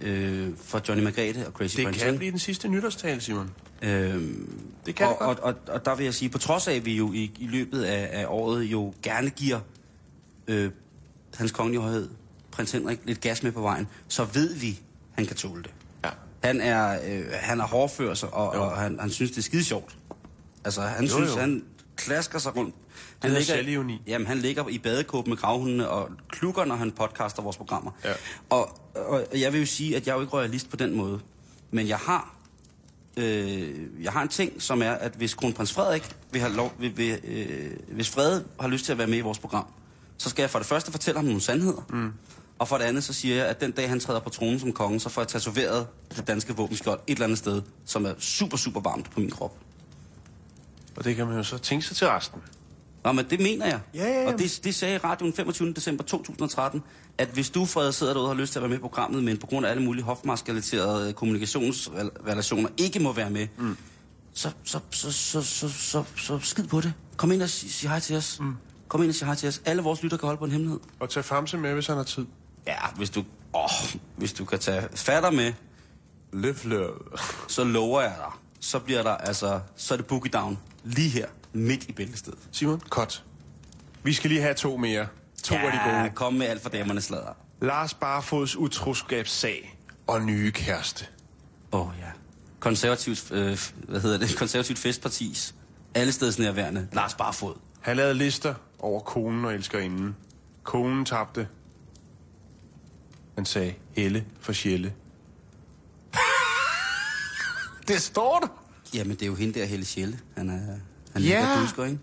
[0.00, 2.04] øh, for Johnny Margrethe og Crazy Det Prince.
[2.04, 3.50] kan blive den sidste nytårstale, Simon.
[3.82, 5.38] Øhm, Det kan og, det godt.
[5.38, 7.46] og, og, og der vil jeg sige, på trods af, at vi jo i, i
[7.46, 9.60] løbet af, af året jo gerne giver
[10.48, 10.70] øh,
[11.34, 12.08] hans kongelige højhed,
[12.50, 14.80] prins Henrik, lidt gas med på vejen, så ved vi,
[15.12, 15.70] han kan tåle det.
[16.04, 16.10] Ja.
[16.44, 18.62] Han er, øh, han er hårdfør sig, og, Jo.
[18.62, 19.96] og han, han synes, det er skide sjovt.
[20.64, 21.36] Altså, han jo, synes, jo.
[21.40, 21.64] han
[21.96, 22.74] klasker sig rundt.
[23.20, 24.02] Han hedder selvironi.
[24.06, 27.90] Jamen, han ligger i badekåben med gravhundene og klukker, når han podcaster vores programmer.
[28.04, 28.12] Ja.
[28.50, 31.20] Og, og jeg vil jo sige, at jeg er jo ikke royalist på den måde.
[31.70, 32.34] Men jeg har,
[33.16, 36.96] øh, jeg har en ting, som er, at hvis kronprins Frederik vil have lov, vil,
[36.96, 39.66] vil, øh, hvis Frede har lyst til at være med i vores program,
[40.18, 41.86] så skal jeg for det første fortælle ham nogle sandheder.
[41.90, 42.12] Mm.
[42.58, 44.72] Og for det andet, så siger jeg, at den dag, han træder på tronen som
[44.72, 48.56] konge, så får jeg tatoveret det danske våbenskjold et eller andet sted, som er super,
[48.56, 49.56] super varmt på min krop.
[50.96, 52.40] Og det kan man jo så tænke sig til resten.
[53.04, 53.80] Nå, men det mener jeg.
[53.94, 54.32] Ja, ja, ja.
[54.32, 55.72] Og det, det sagde radioen 25.
[55.72, 56.82] december 2013,
[57.18, 59.24] at hvis du, Frede, sidder derude og har lyst til at være med i programmet,
[59.24, 63.76] men på grund af alle mulige hofmaskrelaterede kommunikationsrelationer ikke må være med, mm.
[64.34, 66.92] så, så, så, så, så, så, så skid på det.
[67.16, 68.40] Kom ind og sig, sig hej til os.
[68.40, 68.54] Mm.
[68.88, 69.62] Kom ind og sig hej til os.
[69.64, 70.80] Alle vores lytter kan holde på en hemmelighed.
[71.00, 72.26] Og tage Famse med, hvis han har tid.
[72.66, 73.24] Ja, hvis du,
[73.54, 73.70] åh,
[74.16, 75.52] hvis du kan tage fatter med,
[76.32, 76.94] Live love.
[77.48, 81.26] så lover jeg dig, så bliver der altså, så er det boogie down lige her,
[81.52, 82.38] midt i bæltestedet.
[82.52, 83.24] Simon, cut.
[84.02, 85.06] Vi skal lige have to mere.
[85.42, 85.66] To ja.
[85.66, 86.10] af de gode.
[86.14, 87.36] kom med alt for damernes sladder.
[87.60, 91.06] Lars Barfods utroskabssag og nye kæreste.
[91.72, 92.06] Åh oh, ja.
[92.60, 94.36] Konservativt, øh, hvad hedder det?
[94.36, 95.54] Konservativt festpartis.
[95.94, 96.88] Alle steds nærværende.
[96.92, 97.54] Lars Barfod.
[97.80, 100.16] Han lavede lister over konen og elskerinden.
[100.62, 101.48] Konen tabte.
[103.34, 104.94] Han sagde Helle for Sjælle.
[107.88, 108.48] det står der.
[108.94, 110.18] Jamen, det er jo hende der, Helle Sjælle.
[110.36, 110.76] Han er,
[111.12, 111.40] han Ja.
[111.40, 111.98] er dusker, ikke?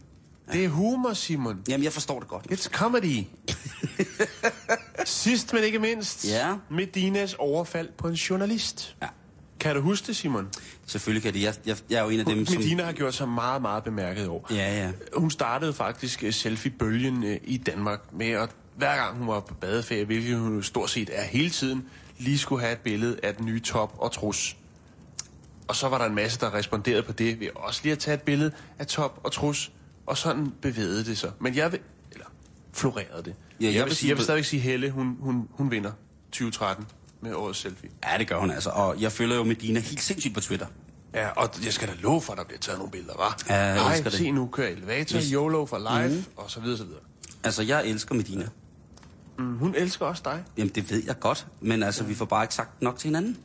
[0.54, 1.60] Det er humor, Simon.
[1.70, 2.46] Jamen, jeg forstår det godt.
[2.52, 3.24] It's comedy.
[5.06, 6.54] Sidst, men ikke mindst, Ja.
[6.72, 8.96] Medinas overfald på en journalist.
[9.02, 9.08] Ja.
[9.60, 10.48] Kan du huske det, Simon?
[10.86, 11.42] Selvfølgelig kan det.
[11.44, 12.58] Jeg, jeg, jeg er jo en af dem, som...
[12.58, 14.48] Medina har gjort sig meget, meget bemærket i år.
[14.52, 14.92] Ja, ja.
[15.18, 19.54] Hun startede faktisk øh, selfie-bølgen øh, i Danmark med at hver gang hun var på
[19.54, 21.86] badeferie, hvilket hun stort set er hele tiden,
[22.18, 24.58] lige skulle have et billede af den nye top og trus.
[25.68, 28.16] Og så var der en masse, der responderede på det ved også lige at tage
[28.16, 29.72] et billede af top og trus,
[30.06, 31.32] og sådan bevægede det sig.
[31.40, 31.80] Men jeg vil,
[32.12, 32.26] eller
[32.74, 33.36] florerede det.
[33.62, 35.92] Ja, jeg jeg, vil sige- jeg vil stadigvæk sige, Helle, hun, hun, hun vinder
[36.32, 36.86] 2013
[37.22, 37.90] med årets selfie.
[38.12, 38.70] Ja, det gør hun altså.
[38.70, 40.68] Og jeg følger jo Medina helt sindssygt på Twitter.
[41.14, 43.46] Ja, og jeg skal da love for, at der bliver taget nogle billeder, hva'?
[43.50, 44.20] Ja, jeg Hej, elsker det.
[44.20, 45.30] se nu, kører elevator, Yes.
[45.30, 46.26] YOLO for live, mm-hmm.
[46.36, 47.00] og så videre, så videre.
[47.44, 48.48] Altså, jeg elsker Medina.
[49.40, 50.44] Mm, hun elsker også dig.
[50.58, 53.38] Jamen, det ved jeg godt, men altså, vi får bare ikke sagt nok til hinanden.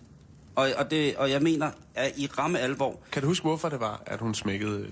[0.54, 3.80] Og, og, det, og jeg mener, at i ramme alvor, Kan du huske, hvorfor det
[3.80, 4.88] var, at hun smækkede, øh,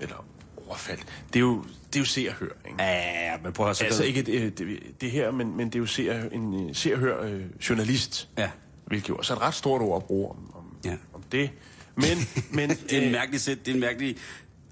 [0.00, 0.26] eller
[0.66, 1.06] overfaldt?
[1.32, 2.82] Det er jo, det er jo se og hør, ikke?
[2.82, 5.74] ja, men prøv at høre, så Altså ikke det, det, det her, men, men det
[5.74, 8.28] er jo se og, en øh, se og hør øh, journalist.
[8.38, 8.50] Ja.
[8.86, 10.96] Hvilket jo også er et ret stort ord at bruge om, om, Ja.
[11.14, 11.50] om det.
[11.96, 12.04] Men,
[12.56, 14.16] men det er en øh, mærkelig sæt, det er en mærkelig,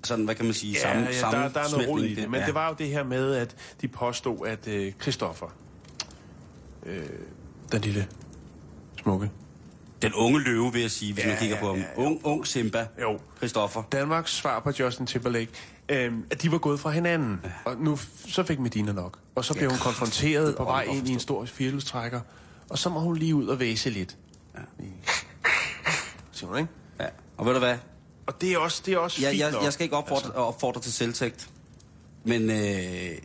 [0.04, 2.30] sådan, hvad kan man sige, Ja, sammen, ja der, der er noget rod i det.
[2.30, 2.46] Men ja.
[2.46, 5.54] det var jo det her med, at de påstod, at øh, Christoffer,
[6.86, 7.02] øh,
[7.72, 8.06] den lille
[9.02, 9.30] smukke,
[10.02, 11.76] Den unge løve, vil jeg sige, hvis Ja, man kigger ja, på ham.
[11.76, 12.06] ja, ja.
[12.06, 13.18] Ung, ung Simba, Jo.
[13.36, 13.82] Christoffer.
[13.92, 15.50] Danmarks svar på Justin Timberlake,
[15.88, 17.40] øh, at de var gået fra hinanden.
[17.44, 17.50] Ja.
[17.64, 17.98] Og nu
[18.28, 19.18] så fik Medina nok.
[19.34, 22.20] Og så blev hun konfronteret på vej ind i en stor firehjulstrækker.
[22.68, 24.16] Og så må hun lige ud og væse lidt.
[24.54, 24.60] Ja.
[26.32, 26.70] Siger hun, ikke?
[27.00, 27.06] Ja.
[27.36, 27.76] Og ved du hvad?
[28.26, 29.62] Og det er også, det er også Ja, fint jeg, nok.
[29.64, 30.32] jeg skal ikke opfordre, altså.
[30.40, 31.48] opfordre til selvtægt,
[32.24, 33.18] men øh,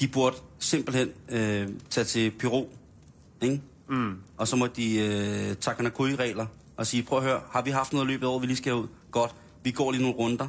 [0.00, 2.64] de burde simpelthen øh, tage til Peru,
[3.42, 3.60] ikke?
[3.92, 4.16] Mm.
[4.36, 7.92] Og så må de øh, takke regler og sige, prøv at høre, har vi haft
[7.92, 8.86] noget løbet over, vi lige skal ud?
[9.10, 9.34] Godt,
[9.64, 10.48] vi går lige nogle runder.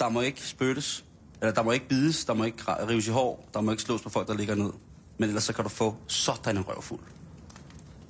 [0.00, 1.04] Der må ikke spyttes,
[1.40, 4.02] eller der må ikke bides, der må ikke rives i hår, der må ikke slås
[4.02, 4.72] på folk, der ligger ned.
[5.18, 7.00] Men ellers så kan du få sådan en røvfuld.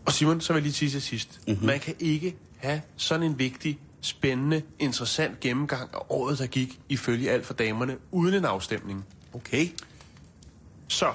[0.07, 1.41] Og Simon, så vil jeg lige sige til sidst.
[1.47, 1.53] Mhm.
[1.53, 1.67] Mm-hmm.
[1.67, 7.31] Man kan ikke have sådan en vigtig, spændende, interessant gennemgang af året, der gik ifølge
[7.31, 9.05] alt for damerne, uden en afstemning.
[9.35, 9.69] Okay.
[10.89, 11.13] Så,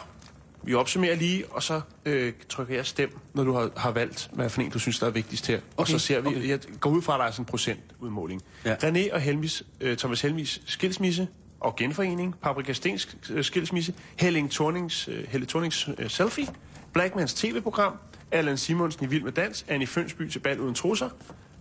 [0.66, 4.50] vi opsummerer lige, og så øh, trykker jeg stem, når du har, har valgt, hvad
[4.50, 5.56] for en du synes, der er vigtigst her.
[5.56, 5.66] Okay.
[5.78, 6.50] Og så ser vi, okay.
[6.50, 8.42] jeg går ud fra, at der er sådan en procentudmåling.
[8.66, 8.76] Ja.
[8.76, 11.28] René og Helmis, øh, Thomas Helmis skilsmisse
[11.60, 16.48] og genforening, Paprika Stens øh, skilsmisse, Helling Thornings, øh, Helle Thornings øh, selfie,
[16.94, 17.94] Blackmans tv-program,
[18.32, 21.10] Allan Simonsen i Vild med Dans, Annie Fønsby til bal uden trusser,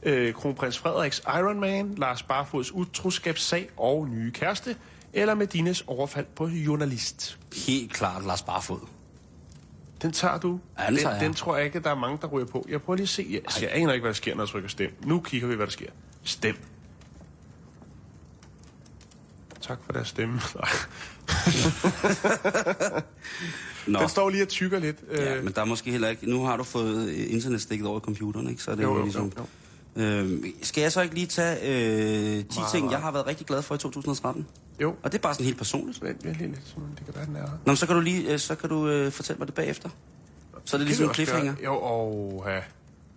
[0.02, 4.76] øh, Kronprins Frederiks Iron Man, Lars Barfods utroskabssag og nye kæreste,
[5.12, 7.38] eller Medinas overfald på journalist.
[7.66, 8.93] Helt klart Lars Barfod.
[10.04, 10.60] Den tager du.
[10.78, 11.24] Ja, den den, tager jeg.
[11.24, 12.66] den tror jeg ikke, at der er mange, der ryger på.
[12.68, 13.26] Jeg prøver lige at se.
[13.30, 14.90] Jeg, altså, jeg aner ikke, hvad der sker, når jeg trykker stem.
[15.04, 15.86] Nu kigger vi, hvad der sker.
[16.22, 16.56] Stem.
[19.60, 20.40] Tak for deres stemme.
[23.86, 23.98] Nå.
[24.00, 24.96] Den står lige og tykker lidt.
[25.12, 26.30] Ja, Øh, men der er måske heller ikke...
[26.30, 28.62] Nu har du fået internetstikket over i computeren, ikke?
[28.62, 29.32] Så er det Jo, jo, jo, ligesom...
[29.38, 29.46] jo,
[29.96, 33.46] Øhm, skal jeg så ikke lige tage øh, 10 Meget, ting, jeg har været rigtig
[33.46, 34.46] glad for i 2013?
[34.80, 34.94] Jo.
[35.02, 36.02] Og det er bare sådan helt personligt.
[36.02, 36.90] Vent, lige lidt, Simon.
[36.98, 37.46] Det kan være, den er her.
[37.46, 39.88] Nå, men så kan du lige øh, så kan du, øh, fortælle mig det bagefter.
[40.64, 41.54] Så er det ligesom en cliffhanger.
[41.64, 42.44] Jo, og...
[42.46, 42.60] Ja.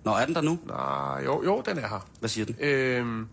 [0.03, 0.59] Nå, er den der nu?
[0.67, 2.07] Nej, jo, jo, den er her.
[2.19, 2.55] Hvad siger den?
[2.59, 3.27] Øhm,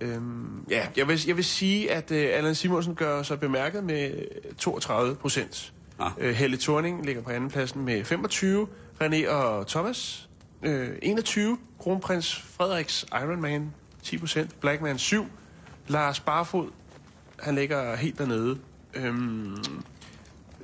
[0.00, 4.10] øhm, ja, jeg vil, jeg vil sige, at øh, Allan Simonsen gør sig bemærket med
[4.10, 5.72] øh, 32 procent.
[5.98, 6.10] Ah.
[6.18, 8.68] Øh, Helle Thorning ligger på andenpladsen med 25.
[9.02, 10.28] René og Thomas
[10.62, 11.58] øh, 21.
[11.78, 13.72] Kronprins Frederiks Ironman
[14.02, 14.60] 10 procent.
[14.60, 15.26] Blackman 7.
[15.88, 16.68] Lars Barfod,
[17.40, 18.58] han ligger helt dernede.
[18.94, 19.56] Øhm,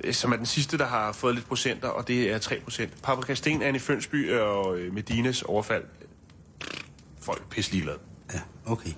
[0.03, 3.01] øh, som er den sidste, der har fået lidt procenter, og det er 3 procent.
[3.03, 5.83] Paprika Sten, Anne Fønsby og øh, Medinas overfald.
[7.21, 7.97] Folk er pisse ligeglade.
[8.33, 8.89] Ja, okay.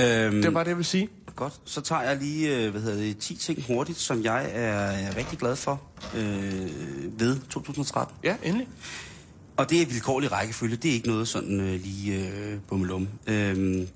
[0.00, 1.08] Øhm, Det var det, jeg vil sige.
[1.36, 1.52] Godt.
[1.64, 5.38] Så tager jeg lige, øh, hvad hedder det, 10 ting hurtigt, som jeg er, rigtig
[5.38, 5.82] glad for
[6.16, 8.16] øh, ved 2013.
[8.24, 8.68] Ja, endelig.
[9.56, 10.76] Og det er vilkårlig rækkefølge.
[10.76, 13.08] Det er ikke noget sådan øh, lige øh, bummelum.
[13.26, 13.88] Øhm,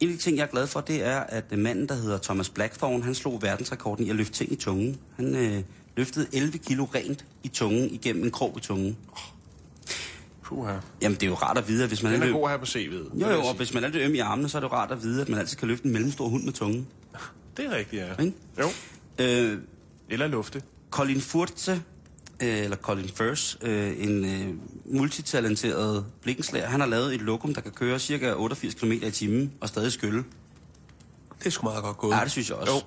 [0.00, 2.18] en af de ting, jeg er glad for, det er, at øh, manden, der hedder
[2.18, 4.98] Thomas Blackthorne, han slog verdensrekorden i at løfte ting i tungen.
[5.16, 5.62] Han øh,
[5.96, 8.96] løftede 11 kilo rent i tungen igennem en krog i tungen.
[10.42, 10.80] Puh, her.
[11.02, 12.56] Jamen, det er jo rart at vide, at hvis man Den er er god her
[12.56, 13.20] på CV'et.
[13.20, 14.90] Jo, jo, og hvis man er lidt øm i armene, så er det jo rart
[14.92, 16.86] at vide, at man altid kan løfte en mellemstor hund med tungen.
[17.56, 18.22] Det er rigtigt, ja.
[18.24, 18.36] Ikke?
[18.58, 18.68] Jo.
[19.24, 19.58] Øh,
[20.10, 20.62] Eller lufte.
[20.90, 21.82] Colin Furze,
[22.42, 24.54] øh, eller Colin Furs, øh, en øh,
[24.98, 29.52] multitalenteret blikkenslager, han har lavet et lokum, der kan køre cirka 88 km i timen
[29.60, 30.24] og stadig skylle.
[31.38, 32.14] Det er sgu meget godt gået.
[32.16, 32.72] Ja, det synes jeg også.
[32.74, 32.80] Jo.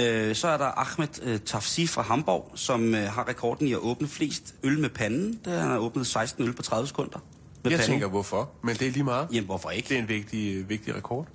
[0.00, 3.78] Øh, så er der Ahmed øh, Tafsi fra Hamburg, som øh, har rekorden i at
[3.78, 5.40] åbne flest øl med panden.
[5.44, 7.18] Det, han har åbnet 16 øl på 30 sekunder.
[7.62, 7.92] Med Jeg panden.
[7.92, 8.50] tænker, hvorfor?
[8.64, 9.28] Men det er lige meget.
[9.32, 9.88] Jamen, hvorfor ikke?
[9.88, 11.26] Det er en vigtig, øh, vigtig rekord.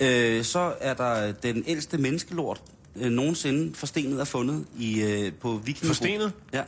[0.00, 2.62] Øh, så er der den ældste menneskelort
[2.96, 5.86] øh, nogensinde forstenet er fundet i, øh, på Viking.
[5.86, 6.32] Forstenet?
[6.52, 6.62] Ja.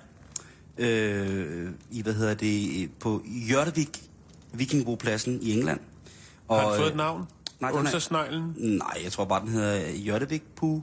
[0.79, 4.03] Øh, I, hvad hedder det, på Jørtevik,
[4.53, 5.81] Vikingbopladsen i England.
[6.49, 7.25] Og, Har han fået øh, et navn?
[7.61, 8.55] nej, den Onsdagsneglen?
[8.57, 10.75] Nej, jeg tror bare, den hedder Jørtevik Pu.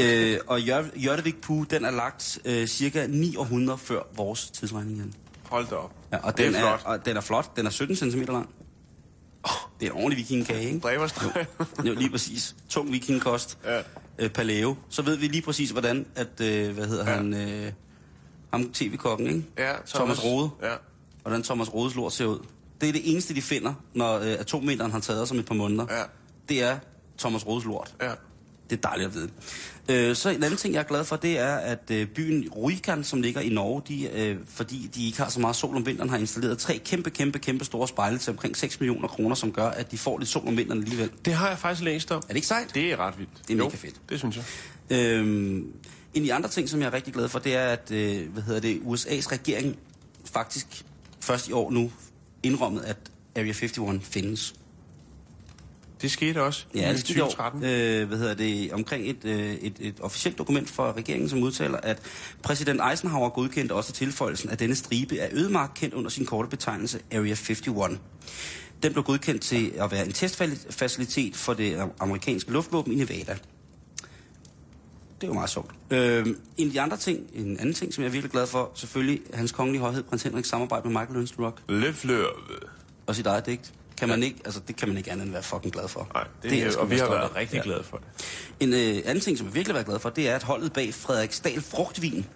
[0.00, 4.98] øh, og Jør, Jørtevik Pu, den er lagt øh, cirka 9 århundreder før vores tidsregning.
[4.98, 5.12] Jan.
[5.50, 5.92] Hold da op.
[6.12, 6.82] Ja, og, det den er er, flot.
[6.84, 7.56] og den er flot.
[7.56, 8.48] Den er 17 cm lang.
[9.80, 10.78] Det er en ordentlig vikingekage, ikke?
[10.78, 11.46] Dræberstreg.
[11.84, 12.56] Jo, lige præcis.
[12.68, 13.58] Tung vikingkost.
[13.64, 13.82] Ja.
[14.18, 14.74] Øh, paleo.
[14.88, 17.16] Så ved vi lige præcis, hvordan, at, øh, hvad hedder Ja.
[17.16, 17.72] han, øh,
[18.52, 19.44] ham tv-kokken, ikke?
[19.58, 20.50] Ja, Thomas, Thomas Rode.
[20.62, 20.74] Ja.
[21.22, 22.38] Hvordan Thomas Rodes lort ser ud.
[22.80, 25.54] Det er det eneste, de finder, når øh, atommeteren har taget os om et par
[25.54, 25.86] måneder.
[25.90, 26.02] Ja.
[26.48, 26.78] Det er
[27.18, 27.94] Thomas Rodes lort.
[28.02, 28.10] Ja.
[28.70, 29.30] Det er dejligt at vide.
[29.88, 33.04] Øh, så en anden ting, jeg er glad for, det er, at øh, byen Ruykan,
[33.04, 36.10] som ligger i Norge, de, øh, fordi de ikke har så meget sol om vinteren,
[36.10, 39.68] har installeret tre kæmpe, kæmpe, kæmpe store spejle til omkring 6 millioner kroner, som gør,
[39.68, 41.10] at de får lidt sol om vinteren alligevel.
[41.24, 42.16] Det har jeg faktisk læst om.
[42.16, 42.74] Er det ikke sejt?
[42.74, 43.30] Det er ret vildt.
[43.48, 44.00] Det er jo, mega fedt.
[44.08, 44.44] det synes jeg.
[44.90, 45.72] Øhm,
[46.14, 48.32] en af de andre ting, som jeg er rigtig glad for, det er, at øh,
[48.32, 49.76] hvad hedder det, USA's regering
[50.24, 50.84] faktisk
[51.20, 51.90] først i år nu
[52.42, 52.96] indrømmet, at
[53.36, 54.54] Area 51 findes.
[56.02, 57.28] Det skete også Ja, i det skete i år.
[57.30, 57.64] 2013.
[57.64, 61.78] Øh, hvad hedder det, omkring et, øh, et, et officielt dokument fra regeringen, som udtaler,
[61.82, 61.98] at
[62.42, 67.00] præsident Eisenhower godkendte også tilføjelsen af denne stribe af ødemark, kendt under sin korte betegnelse
[67.12, 67.60] Area 51.
[68.82, 73.36] Den blev godkendt til at være en testfacilitet for det amerikanske luftvåben i Nevada.
[75.20, 75.70] Det er jo meget sjovt.
[75.90, 76.26] Øh,
[76.56, 79.20] en af de andre ting, en anden ting, som jeg er virkelig glad for, selvfølgelig
[79.34, 82.26] hans kongelige højhed, prins Henriks samarbejde med Michael Ernst Rock Le Fleuve.
[83.06, 83.72] og sit eget digt.
[83.98, 86.08] Kan man ikke, altså det kan man ikke andet end være fucking glad for.
[86.14, 87.62] Nej, det, det er, og vi har været rigtig Ja.
[87.62, 88.06] glade for det.
[88.60, 90.72] En øh, anden ting, som jeg virkelig har været glad for, det er, at holdet
[90.72, 92.26] bag Frederiksdal Frugtvin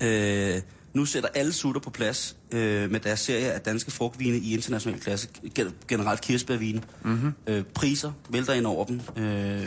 [0.00, 0.60] øh,
[0.94, 5.00] nu sætter alle sutter på plads øh, med deres serie af danske frugtvine i international
[5.00, 5.28] klasse.
[5.54, 6.84] Gen- Generelt kirsebærvin.
[7.04, 7.32] Mm-hmm.
[7.46, 9.00] Øh, priser vælter ind over dem.
[9.16, 9.66] Øh,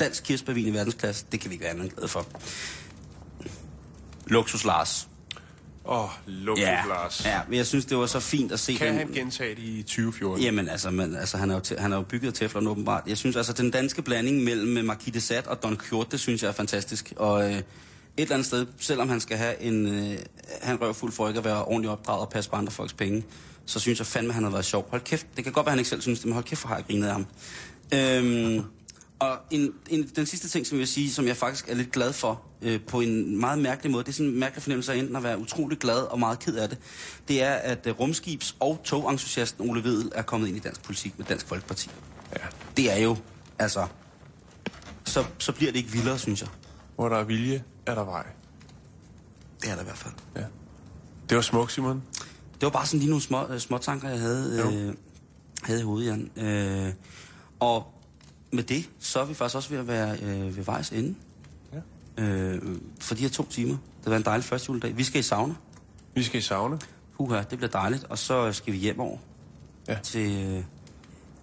[0.00, 2.26] dansk kirsebærvin i verdensklasse, det kan vi ikke være andet glade for.
[4.26, 5.08] Luksus Lars.
[5.84, 7.24] Åh, oh, Luksus Lars.
[7.24, 9.62] ja, men jeg synes, det var så fint at se Kan den- han gentage det
[9.62, 10.44] i 2014?
[10.44, 13.02] Jamen altså, man, altså han, er jo te, han er jo bygget af teflon åbenbart.
[13.06, 16.20] Jeg synes altså, den danske blanding mellem øh, Marquis de Sade og Don Quixote, det
[16.20, 17.12] synes jeg er fantastisk.
[17.16, 17.62] Og øh, et
[18.16, 19.86] eller andet sted, selvom han skal have en...
[20.12, 20.18] Øh,
[20.62, 23.24] han røv fuld for ikke at være ordentligt opdraget og passe på andre folks penge,
[23.66, 24.86] så synes jeg fandme, han har været sjov.
[24.90, 26.68] Hold kæft, det kan godt være, han ikke selv synes det, men hold kæft, hvor
[26.68, 27.26] har jeg grinet af ham.
[27.94, 28.64] Øhm,
[29.22, 31.92] og en, en, den sidste ting, som jeg vil sige, som jeg faktisk er lidt
[31.92, 34.96] glad for, øh, på en meget mærkelig måde, det er sådan en mærkelig fornemmelse af
[34.96, 36.78] enten at være utrolig glad og meget ked af det,
[37.28, 41.18] det er, at øh, rumskibs- og togentusiasten Ole Vedel er kommet ind i dansk politik
[41.18, 41.90] med Dansk Folkeparti.
[42.32, 42.46] Ja.
[42.76, 43.16] Det er jo,
[43.58, 43.86] altså,
[45.04, 46.48] så, så bliver det ikke vildere, synes jeg.
[46.94, 48.26] Hvor der er vilje, er der vej.
[49.62, 50.14] Det er der i hvert fald.
[50.36, 50.44] Ja.
[51.28, 52.02] Det var smukt, Simon.
[52.54, 54.94] Det var bare sådan lige nogle små, øh, små tanker, jeg havde, øh,
[55.62, 56.30] havde i hovedet, Jan.
[56.46, 56.92] Øh,
[57.60, 57.91] og
[58.52, 61.14] med det, så er vi faktisk også ved at være øh, ved vejs ende.
[61.72, 62.22] Ja.
[62.22, 62.62] Øh,
[63.00, 63.76] for de her to timer.
[64.04, 64.96] Det var en dejlig første juledag.
[64.96, 65.54] Vi skal i sauna.
[66.14, 66.78] Vi skal i sauna.
[67.18, 68.04] Uha, det bliver dejligt.
[68.04, 69.18] Og så skal vi hjem over.
[69.88, 69.98] Ja.
[70.02, 70.64] Til, øh...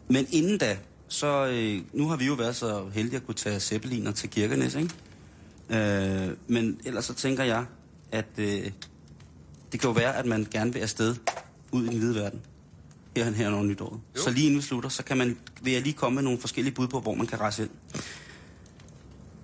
[0.07, 1.47] Men inden da, så...
[1.47, 4.89] Øh, nu har vi jo været så heldige at kunne tage zeppeliner til Kirkenes, ikke?
[5.69, 7.65] Øh, men ellers så tænker jeg,
[8.11, 8.71] at øh,
[9.71, 11.15] det kan jo være, at man gerne vil afsted
[11.71, 12.41] ud i den hvide verden.
[13.17, 13.99] Her, her over nytåret.
[14.17, 14.21] Jo.
[14.21, 16.73] Så lige inden vi slutter, så kan man, vil jeg lige komme med nogle forskellige
[16.75, 17.69] bud på, hvor man kan rejse ind.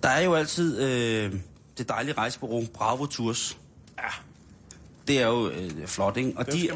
[0.02, 1.34] Der er jo altid øh,
[1.78, 3.58] det dejlige rejsebureau Bravo Tours.
[3.98, 4.02] Ja.
[5.08, 6.32] Det er jo øh, flot, ikke?
[6.36, 6.68] Og de,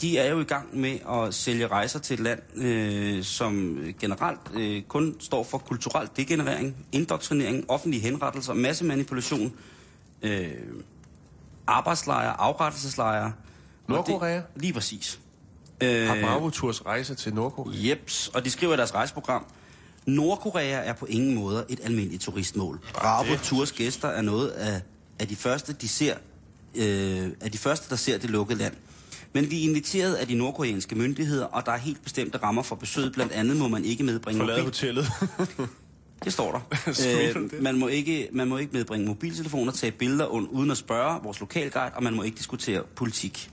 [0.00, 4.40] de er jo i gang med at sælge rejser til et land, øh, som generelt
[4.54, 9.52] øh, kun står for kulturel degenerering, indoktrinering, offentlige henrettelser, massemanipulation,
[10.22, 10.50] øh,
[11.66, 13.32] arbejdslejre, afrettelseslejre.
[13.88, 14.34] Nordkorea?
[14.36, 15.20] det- Lige præcis.
[15.82, 17.88] Har Bravo Tours rejse til Nordkorea?
[17.88, 19.44] Jeps, og de skriver i deres rejseprogram,
[20.06, 22.80] Nordkorea er på ingen måde et almindeligt turistmål.
[22.94, 24.80] Bravo Tours gæster er noget af,
[25.18, 26.14] af de første, de ser,
[26.74, 28.74] øh, af de første, der ser det lukkede land.
[29.32, 32.76] Men vi er inviteret af de nordkoreanske myndigheder, og der er helt bestemte rammer for
[32.76, 33.12] besøget.
[33.12, 35.06] Blandt andet må man ikke medbringe Forlade hotellet.
[36.24, 36.60] Det står der.
[37.56, 41.40] Øh, man, må ikke, man må ikke medbringe mobiltelefoner, tage billeder uden at spørge vores
[41.40, 43.50] lokalguide, og man må ikke diskutere politik.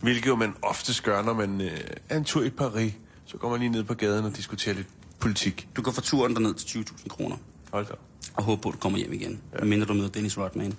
[0.00, 2.92] Hvilket jo man ofte gør, når man øh, er en tur i Paris.
[3.24, 4.86] Så går man lige ned på gaden og diskuterer lidt
[5.18, 5.68] politik.
[5.76, 7.36] Du kan få turen derned til 20.000 kroner.
[7.72, 7.92] Hold da.
[8.34, 9.64] og håbe på, at du kommer hjem igen, ja.
[9.64, 10.74] mindre du møder Dennis Rodman.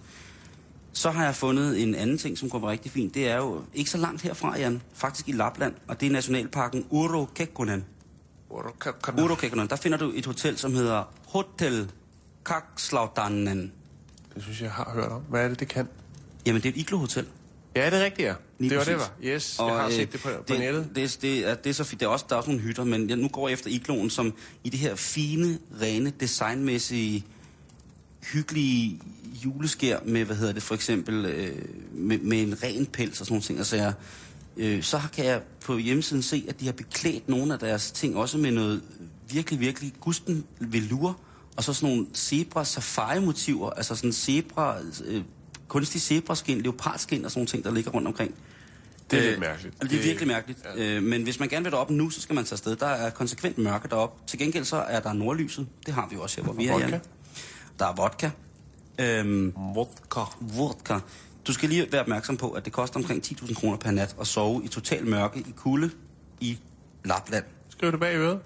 [0.94, 3.14] Så har jeg fundet en anden ting, som kunne være rigtig fint.
[3.14, 4.82] Det er jo ikke så langt herfra, Jan.
[4.94, 7.86] Faktisk i Lapland, og det er nationalparken Uro Kekkonen.
[8.50, 9.68] Uro Kekkonen.
[9.70, 11.92] Der finder du et hotel, som hedder Hotel
[12.46, 13.72] Kakslaudanen.
[14.36, 15.22] Det synes jeg, jeg har hørt om.
[15.22, 15.88] Hvad er det, det kan?
[16.46, 17.28] Jamen, det er et iglo-hotel.
[17.76, 18.34] Ja, det er rigtigt, ja.
[18.60, 19.12] Lige det var det, var.
[19.24, 20.90] Yes, jeg har øh, set det på, på det, nettet.
[20.96, 22.00] Det, det, er, det er så fint.
[22.00, 24.10] Det er også, der er også nogle hytter, men jeg nu går jeg efter igloen,
[24.10, 27.26] som i det her fine, rene, designmæssige,
[28.34, 29.02] hyggelige
[29.46, 31.56] juleskær med, hvad hedder det, for eksempel øh,
[31.92, 33.60] med, med en ren pels og sådan nogle ting.
[33.60, 33.94] Altså, jeg,
[34.58, 38.18] øh, så kan jeg på hjemmesiden se, at de har beklædt nogle af deres ting
[38.18, 38.82] også med noget
[39.30, 41.20] virkelig, virkelig gusten velur,
[41.58, 45.24] og så sådan nogle zebra safari motiver, altså sådan zebra øh,
[45.70, 48.36] kunstig zebraskin, leopardskin og sådan nogle ting, der ligger rundt omkring.
[49.12, 49.82] Det er Øh, lidt mærkeligt.
[49.82, 50.60] Det er virkelig mærkeligt.
[50.78, 50.96] Ja.
[50.98, 52.76] Øh, men hvis man gerne vil derop nu, så skal man tage afsted.
[52.76, 54.28] Der er konsekvent mørke derop.
[54.28, 55.68] Til gengæld så er der nordlyset.
[55.86, 57.00] Det har vi jo også her, hvor vi er, vodka.
[57.80, 58.30] Der er vodka.
[59.00, 60.20] Øhm, Vodka.
[60.42, 61.00] vodka.
[61.48, 64.28] Du skal lige være opmærksom på, at det koster omkring 10.000 kroner per nat at
[64.28, 65.92] sove i total mørke i kulde
[66.40, 66.58] i
[67.06, 67.44] Lapland.
[67.70, 68.40] Skriv det bag i øret.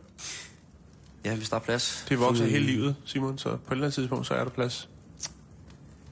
[1.25, 2.05] Ja, hvis der er plads.
[2.09, 4.51] Det vokser Sådan- hele livet, Simon, så på et eller andet tidspunkt, så er der
[4.51, 4.89] plads.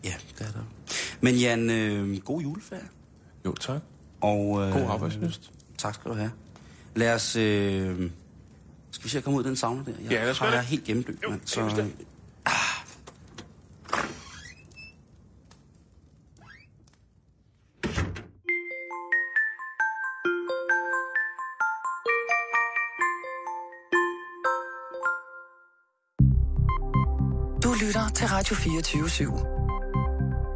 [0.04, 0.64] Ja, det er der.
[1.22, 2.88] Men Jan, øh, god juleferie.
[3.46, 3.82] Jo, tak.
[4.22, 5.52] Og, øh, God arbejdslyst.
[5.78, 6.32] Tak skal du have.
[6.96, 7.36] Lad os...
[7.36, 8.12] Øh,
[8.92, 9.92] skal vi se at komme ud af den sauna der?
[10.04, 10.64] Jeg Ja, lad os jeg det.
[10.64, 11.42] helt gennemblødt, Jo, mand.
[11.42, 11.96] bestemt.
[12.46, 12.54] ah.
[27.64, 29.61] Du lytter til Radio 24 /7.